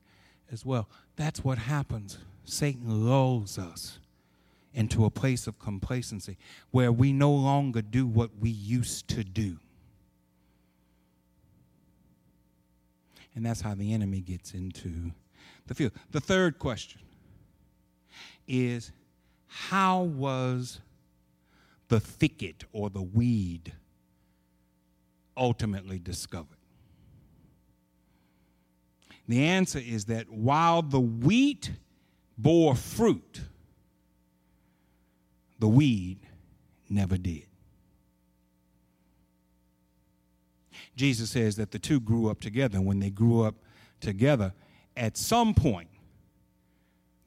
[0.51, 0.89] as well.
[1.17, 2.19] That's what happens.
[2.45, 3.99] Satan lulls us
[4.73, 6.37] into a place of complacency
[6.71, 9.59] where we no longer do what we used to do.
[13.37, 15.13] And that's how the enemy gets into
[15.67, 15.93] the field.
[16.11, 17.01] The third question
[18.47, 18.93] is
[19.47, 20.81] how was
[21.89, 23.73] the thicket or the weed
[25.37, 26.59] ultimately discovered?
[29.29, 31.70] The answer is that while the wheat
[32.37, 33.41] bore fruit,
[35.59, 36.18] the weed
[36.89, 37.47] never did.
[40.97, 42.81] Jesus says that the two grew up together.
[42.81, 43.57] When they grew up
[44.01, 44.53] together,
[44.97, 45.89] at some point,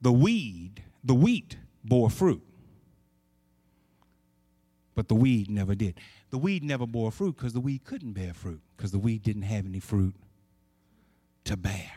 [0.01, 2.43] the weed, the wheat, bore fruit.
[4.95, 5.99] But the weed never did.
[6.29, 9.43] The weed never bore fruit because the weed couldn't bear fruit because the weed didn't
[9.43, 10.15] have any fruit
[11.47, 11.91] to bear.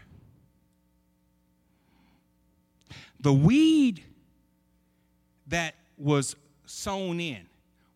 [3.20, 4.02] The weed
[5.48, 6.34] that was
[6.64, 7.46] sown in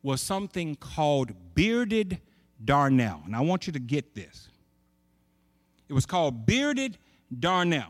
[0.03, 2.21] was something called bearded
[2.63, 3.25] darnel.
[3.25, 4.49] And I want you to get this.
[5.89, 6.99] It was called bearded
[7.35, 7.89] darnel.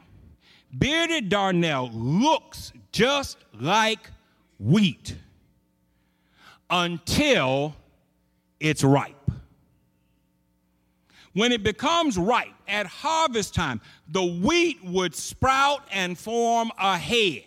[0.77, 4.11] Bearded darnel looks just like
[4.59, 5.17] wheat
[6.71, 7.75] until
[8.61, 9.31] it's ripe.
[11.35, 17.43] When it becomes ripe at harvest time, the wheat would sprout and form a head.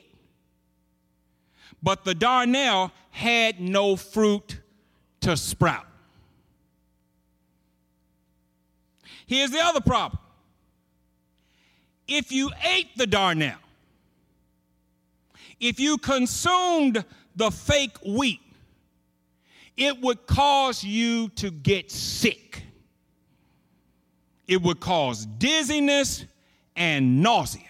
[1.81, 4.59] But the darnel had no fruit
[5.21, 5.85] to sprout.
[9.25, 10.19] Here's the other problem.
[12.07, 13.57] If you ate the darnel,
[15.59, 17.03] if you consumed
[17.35, 18.41] the fake wheat,
[19.77, 22.63] it would cause you to get sick.
[24.47, 26.25] It would cause dizziness
[26.75, 27.63] and nausea.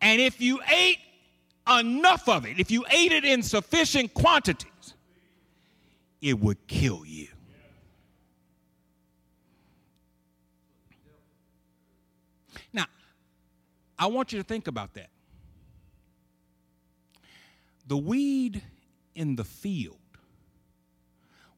[0.00, 0.98] And if you ate
[1.66, 4.94] enough of it, if you ate it in sufficient quantities,
[6.20, 7.28] it would kill you.
[12.72, 12.86] Now,
[13.98, 15.08] I want you to think about that.
[17.86, 18.62] The weed
[19.14, 19.96] in the field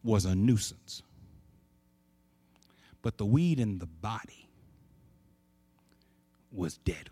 [0.04, 1.02] was a nuisance,
[3.02, 4.48] but the weed in the body
[6.52, 7.04] was deadly.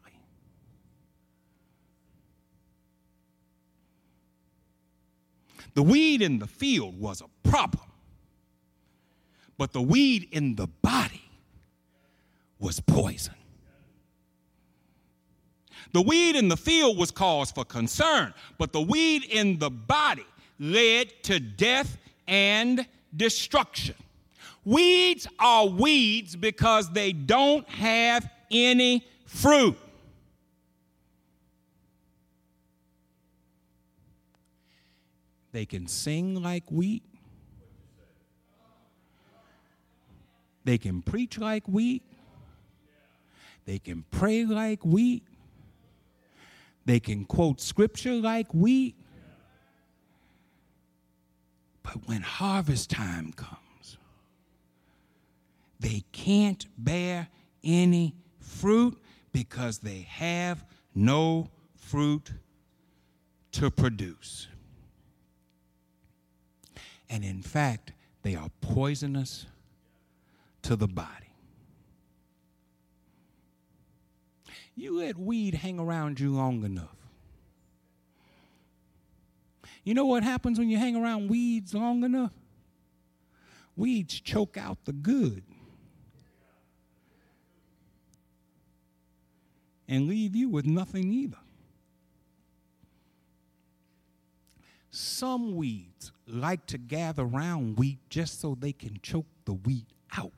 [5.75, 7.85] The weed in the field was a problem,
[9.59, 11.23] but the weed in the body
[12.59, 13.35] was poison.
[15.93, 20.27] The weed in the field was cause for concern, but the weed in the body
[20.59, 23.95] led to death and destruction.
[24.67, 29.79] Weeds are weeds because they don't have any fruit.
[35.53, 37.05] They can sing like wheat.
[40.65, 42.03] They can preach like wheat.
[43.67, 45.23] They can pray like wheat.
[46.85, 48.97] They can quote scripture like wheat.
[51.85, 53.66] But when harvest time comes,
[55.87, 57.29] they can't bear
[57.63, 60.65] any fruit because they have
[60.97, 62.33] no fruit
[63.53, 64.49] to produce.
[67.09, 69.47] And in fact, they are poisonous
[70.63, 71.33] to the body.
[74.75, 76.97] You let weed hang around you long enough.
[79.85, 82.33] You know what happens when you hang around weeds long enough?
[83.77, 85.45] Weeds choke out the good
[89.89, 91.39] and leave you with nothing either.
[94.91, 100.33] Some weeds like to gather around wheat just so they can choke the wheat out.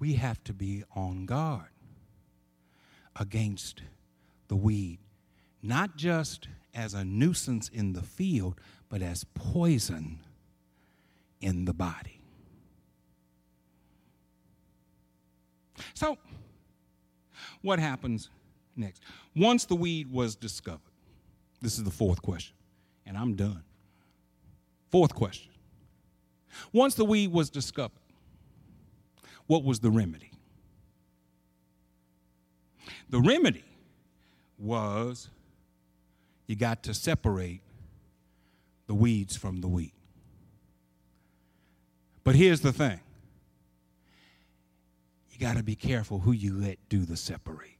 [0.00, 1.68] we have to be on guard
[3.16, 3.82] against
[4.48, 4.98] the weed,
[5.62, 10.20] not just as a nuisance in the field, but as poison
[11.40, 12.17] in the body.
[15.94, 16.18] So,
[17.62, 18.30] what happens
[18.76, 19.02] next?
[19.34, 20.80] Once the weed was discovered,
[21.60, 22.54] this is the fourth question,
[23.06, 23.62] and I'm done.
[24.90, 25.52] Fourth question.
[26.72, 28.00] Once the weed was discovered,
[29.46, 30.30] what was the remedy?
[33.10, 33.64] The remedy
[34.58, 35.30] was
[36.46, 37.62] you got to separate
[38.86, 39.94] the weeds from the wheat.
[42.24, 43.00] But here's the thing
[45.38, 47.70] you got to be careful who you let do the separate.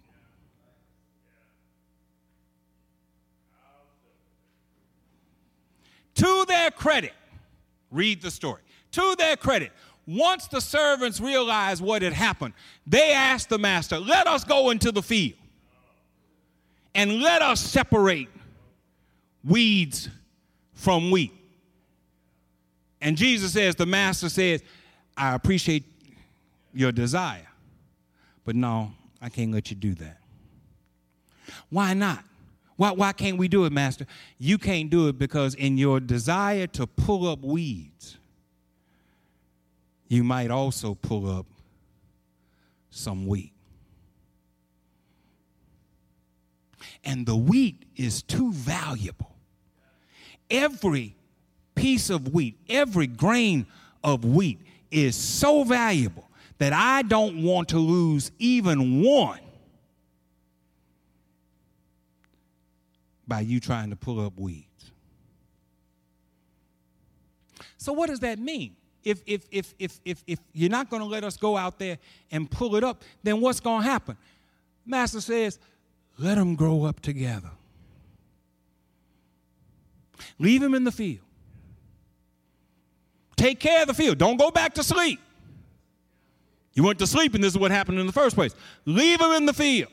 [6.15, 7.13] To their credit,
[7.91, 8.63] read the story.
[8.93, 9.73] To their credit,
[10.07, 12.55] once the servants realized what had happened,
[12.87, 15.39] they asked the master, Let us go into the field
[16.95, 18.29] and let us separate
[19.45, 20.09] weeds
[20.75, 21.33] from wheat.
[23.01, 24.63] And Jesus says, The master says,
[25.17, 25.85] I appreciate
[26.73, 27.48] your desire,
[28.49, 30.23] but no, I can't let you do that.
[31.69, 32.25] Why not?
[32.77, 34.07] Why, why can't we do it, Master?
[34.39, 38.17] You can't do it because in your desire to pull up weeds,
[40.09, 41.45] you might also pull up
[42.89, 43.53] some wheat.
[47.05, 49.35] And the wheat is too valuable.
[50.51, 51.15] Every
[51.75, 53.67] piece of wheat, every grain
[54.03, 56.28] of wheat is so valuable
[56.59, 59.41] that I don't want to lose even one
[63.27, 64.65] by you trying to pull up weeds.
[67.77, 68.75] So, what does that mean?
[69.09, 71.99] if, if, if, if, if, if you're not going to let us go out there
[72.31, 74.17] and pull it up, then what's going to happen?
[74.85, 75.59] Master says,
[76.19, 77.51] let them grow up together.
[80.39, 81.25] Leave them in the field.
[83.37, 84.19] Take care of the field.
[84.19, 85.21] Don't go back to sleep.
[86.79, 88.55] You went to sleep, and this is what happened in the first place.
[88.85, 89.91] Leave them in the field.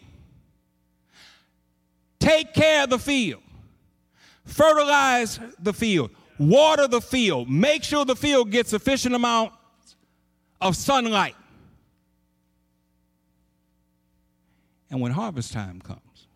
[2.19, 3.41] Take care of the field.
[4.45, 9.53] Fertilize the field water the field, make sure the field gets sufficient amount
[10.61, 11.35] of sunlight.
[14.89, 16.27] And when harvest time comes,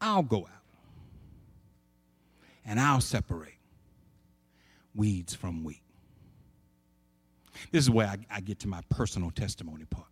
[0.00, 0.62] I'll go out
[2.64, 3.54] and I'll separate
[4.94, 5.83] weeds from wheat.
[7.70, 10.06] This is where I, I get to my personal testimony part.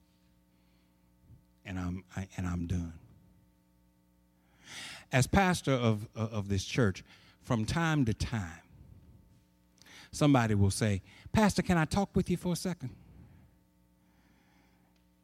[1.64, 2.92] And I'm, I, and I'm done.
[5.12, 7.04] As pastor of, uh, of this church,
[7.42, 8.62] from time to time,
[10.10, 12.90] somebody will say, Pastor, can I talk with you for a second?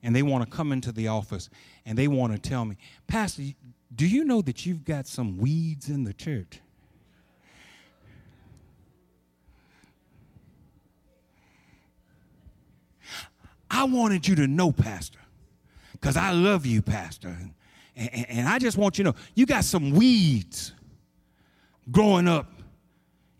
[0.02, 1.50] And they want to come into the office
[1.84, 3.42] and they want to tell me, Pastor,
[3.94, 6.60] do you know that you've got some weeds in the church?
[13.78, 15.20] I wanted you to know, Pastor,
[15.92, 17.28] because I love you, Pastor.
[17.28, 17.54] And,
[17.94, 20.72] and, and, I just want you to know you got some weeds
[21.88, 22.50] growing up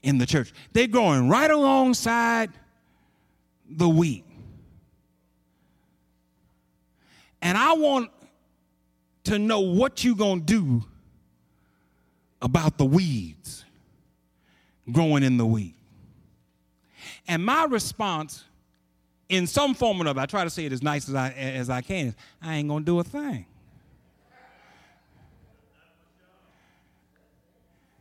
[0.00, 0.52] in the church.
[0.72, 2.50] They're growing right alongside
[3.68, 4.24] the wheat.
[7.42, 8.12] And I want
[9.24, 10.84] to know what you're going to do
[12.40, 13.64] about the weeds
[14.92, 15.74] growing in the wheat.
[17.26, 18.44] And my response,
[19.28, 21.70] in some form or another, I try to say it as nice as I, as
[21.70, 23.46] I can, I ain't going to do a thing.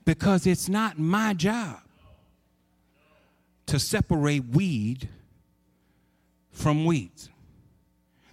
[0.07, 1.82] because it's not my job
[3.65, 5.09] to separate weed
[6.49, 7.30] from weeds.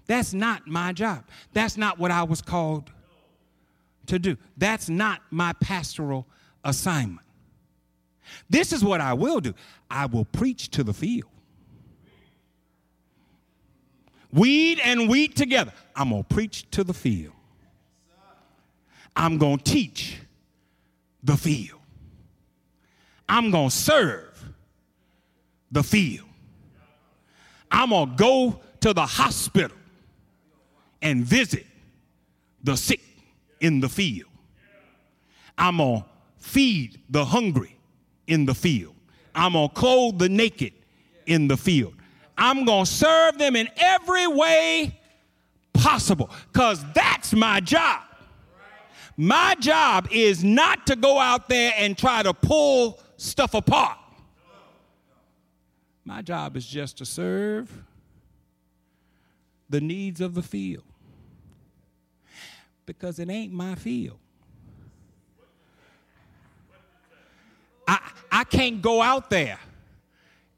[0.07, 1.24] That's not my job.
[1.53, 2.92] That's not what I was called
[4.07, 4.36] to do.
[4.57, 6.28] That's not my pastoral
[6.62, 7.26] assignment.
[8.49, 9.53] This is what I will do
[9.90, 11.34] I will preach to the field.
[14.35, 15.72] Weed and wheat together.
[15.95, 17.32] I'm going to preach to the field.
[19.14, 20.18] I'm going to teach
[21.22, 21.80] the field.
[23.28, 24.45] I'm going to serve
[25.70, 26.26] the field.
[27.70, 29.76] I'm going to go to the hospital
[31.01, 31.64] and visit
[32.64, 33.01] the sick
[33.61, 34.30] in the field.
[35.57, 36.07] I'm going to
[36.39, 37.76] feed the hungry
[38.26, 38.95] in the field.
[39.32, 40.72] I'm going to clothe the naked
[41.26, 41.95] in the field.
[42.37, 44.99] I'm going to serve them in every way
[45.72, 48.03] possible because that's my job.
[49.16, 53.99] My job is not to go out there and try to pull stuff apart.
[56.05, 57.70] My job is just to serve
[59.70, 60.82] the needs of the field
[62.87, 64.18] because it ain't my field.
[67.87, 67.99] I,
[68.30, 69.59] I can't go out there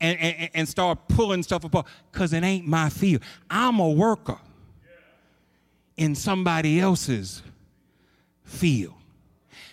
[0.01, 3.22] and, and, and start pulling stuff apart because it ain't my field.
[3.51, 4.38] I'm a worker
[5.97, 7.42] in somebody else's
[8.44, 8.94] field.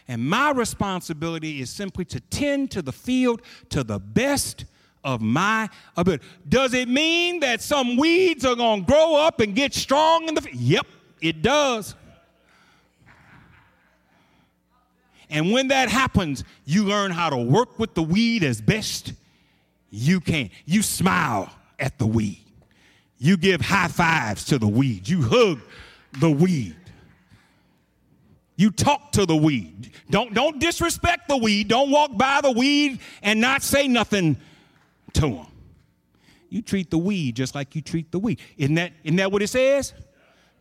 [0.07, 4.65] And my responsibility is simply to tend to the field to the best
[5.03, 6.23] of my ability.
[6.47, 10.35] Does it mean that some weeds are going to grow up and get strong in
[10.35, 10.55] the field?
[10.55, 10.87] Yep,
[11.21, 11.95] it does.
[15.29, 19.13] And when that happens, you learn how to work with the weed as best
[19.95, 20.49] you can.
[20.65, 22.43] You smile at the weed.
[23.19, 25.07] You give high fives to the weed.
[25.07, 25.59] You hug
[26.19, 26.75] the weed.
[28.55, 29.91] You talk to the weed.
[30.09, 31.67] Don't, don't disrespect the weed.
[31.67, 34.37] Don't walk by the weed and not say nothing
[35.13, 35.47] to them.
[36.49, 38.39] You treat the weed just like you treat the weed.
[38.57, 39.93] Isn't that, isn't that what it says?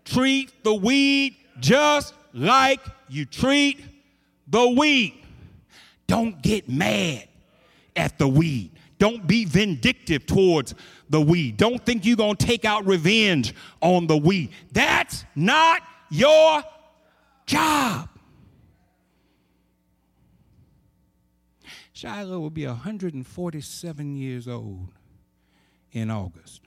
[0.05, 3.81] Treat the weed just like you treat
[4.47, 5.25] the weed.
[6.07, 7.29] Don't get mad
[7.97, 8.72] at the weed.
[9.03, 10.77] Don't be vindictive towards
[11.11, 11.57] the weed.
[11.57, 14.51] Don't think you're going to take out revenge on the weed.
[14.71, 16.63] That's not your
[17.45, 18.09] job.
[21.93, 24.87] Shiloh will be 147 years old
[25.91, 26.61] in August.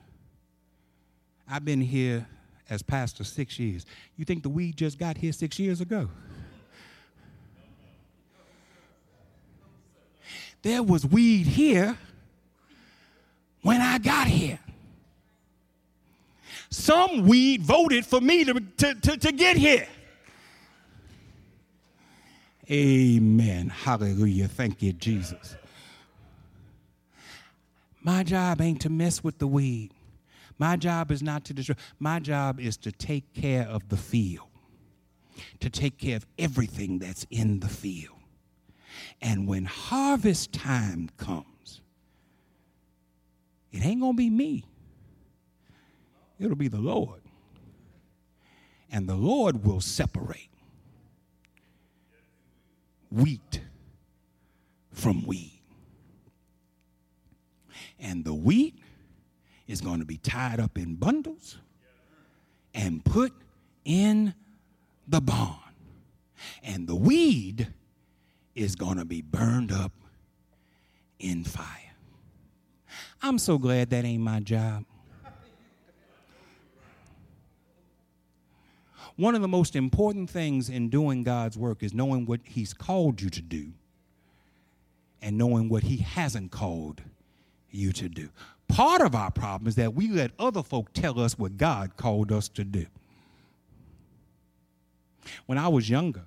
[1.48, 2.28] I've been here
[2.68, 3.86] as pastor six years.
[4.18, 6.10] You think the weed just got here six years ago?
[10.60, 11.96] There was weed here
[13.66, 14.60] when I got here.
[16.70, 19.88] Some weed voted for me to, to, to, to get here.
[22.70, 23.68] Amen.
[23.68, 24.46] Hallelujah.
[24.46, 25.56] Thank you, Jesus.
[28.04, 29.90] My job ain't to mess with the weed.
[30.58, 31.74] My job is not to destroy.
[31.98, 34.46] My job is to take care of the field,
[35.58, 38.14] to take care of everything that's in the field.
[39.20, 41.55] And when harvest time comes,
[43.72, 44.64] it ain't going to be me,
[46.38, 47.20] it'll be the Lord.
[48.90, 50.48] And the Lord will separate
[53.10, 53.60] wheat
[54.92, 55.60] from weed.
[57.98, 58.78] And the wheat
[59.66, 61.58] is going to be tied up in bundles
[62.74, 63.32] and put
[63.84, 64.34] in
[65.08, 65.56] the barn.
[66.62, 67.68] And the weed
[68.54, 69.92] is going to be burned up
[71.18, 71.85] in fire.
[73.22, 74.84] I'm so glad that ain't my job.
[79.16, 83.22] One of the most important things in doing God's work is knowing what He's called
[83.22, 83.72] you to do
[85.22, 87.02] and knowing what He hasn't called
[87.70, 88.28] you to do.
[88.68, 92.30] Part of our problem is that we let other folk tell us what God called
[92.30, 92.86] us to do.
[95.46, 96.26] When I was younger,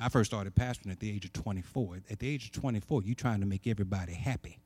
[0.00, 1.98] I first started pastoring at the age of 24.
[2.10, 4.58] At the age of 24, you're trying to make everybody happy.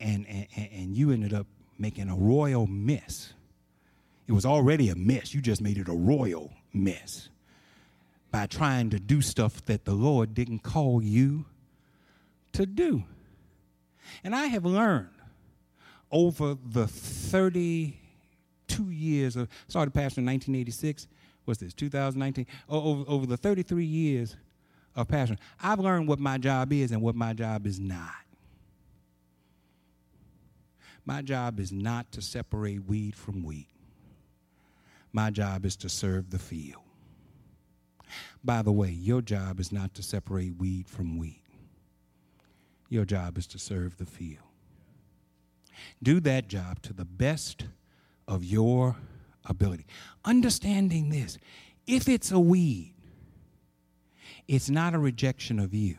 [0.00, 1.46] And, and, and you ended up
[1.78, 3.32] making a royal mess.
[4.26, 5.34] It was already a mess.
[5.34, 7.28] You just made it a royal mess
[8.30, 11.46] by trying to do stuff that the Lord didn't call you
[12.52, 13.04] to do.
[14.22, 15.08] And I have learned
[16.10, 21.08] over the 32 years of started pastoring in 1986
[21.48, 22.46] what's this, 2019?
[22.68, 24.36] Over, over the 33 years
[24.94, 28.12] of passion, I've learned what my job is and what my job is not.
[31.08, 33.70] My job is not to separate weed from wheat.
[35.10, 36.82] My job is to serve the field.
[38.44, 41.40] By the way, your job is not to separate weed from wheat.
[42.90, 44.44] Your job is to serve the field.
[46.02, 47.64] Do that job to the best
[48.26, 48.96] of your
[49.46, 49.86] ability.
[50.26, 51.38] Understanding this
[51.86, 52.92] if it's a weed,
[54.46, 55.96] it's not a rejection of you,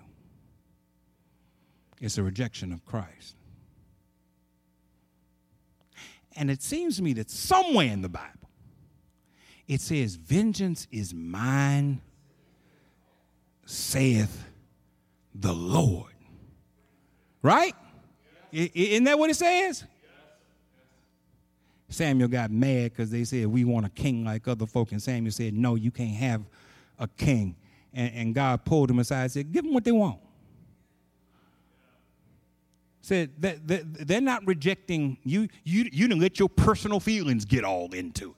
[1.99, 3.33] it's a rejection of Christ.
[6.39, 8.49] And it seems to me that somewhere in the Bible,
[9.67, 11.99] it says, Vengeance is mine,
[13.65, 14.45] saith
[15.35, 16.13] the Lord.
[17.41, 17.75] Right?
[18.53, 19.83] Isn't that what it says?
[21.89, 24.93] Samuel got mad because they said, We want a king like other folk.
[24.93, 26.41] And Samuel said, No, you can't have
[26.97, 27.57] a king.
[27.93, 30.19] And, and God pulled him aside and said, Give them what they want.
[33.01, 35.47] Said that, that they're not rejecting you.
[35.63, 38.35] You, you didn't let your personal feelings get all into it.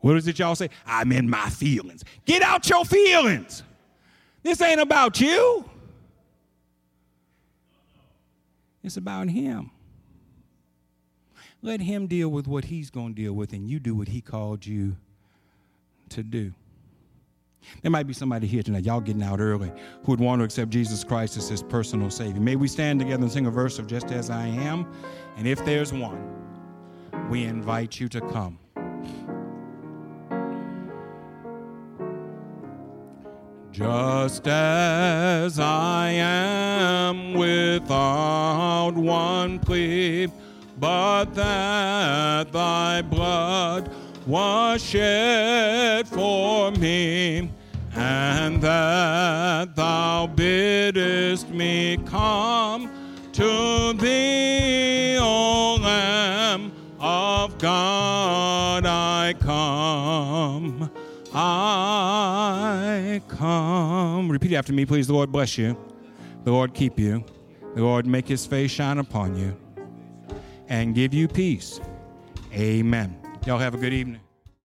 [0.00, 0.70] What is it y'all say?
[0.86, 2.04] I'm in my feelings.
[2.24, 3.62] Get out your feelings.
[4.42, 5.68] This ain't about you.
[8.82, 9.72] It's about him.
[11.60, 14.20] Let him deal with what he's going to deal with, and you do what he
[14.20, 14.96] called you
[16.10, 16.52] to do.
[17.82, 19.72] There might be somebody here tonight, y'all getting out early,
[20.04, 22.40] who would want to accept Jesus Christ as his personal Savior.
[22.40, 24.86] May we stand together and sing a verse of Just As I Am.
[25.36, 26.34] And if there's one,
[27.30, 28.58] we invite you to come.
[33.72, 40.28] Just as I am without one plea,
[40.80, 43.90] but that thy blood
[44.26, 47.50] was shed for me,
[48.06, 52.88] and that thou biddest me come
[53.32, 60.90] to thee, O Lamb of God, I come.
[61.34, 64.30] I come.
[64.30, 65.08] Repeat after me, please.
[65.08, 65.76] The Lord bless you.
[66.44, 67.24] The Lord keep you.
[67.74, 69.56] The Lord make his face shine upon you
[70.68, 71.80] and give you peace.
[72.52, 73.20] Amen.
[73.44, 74.25] Y'all have a good evening.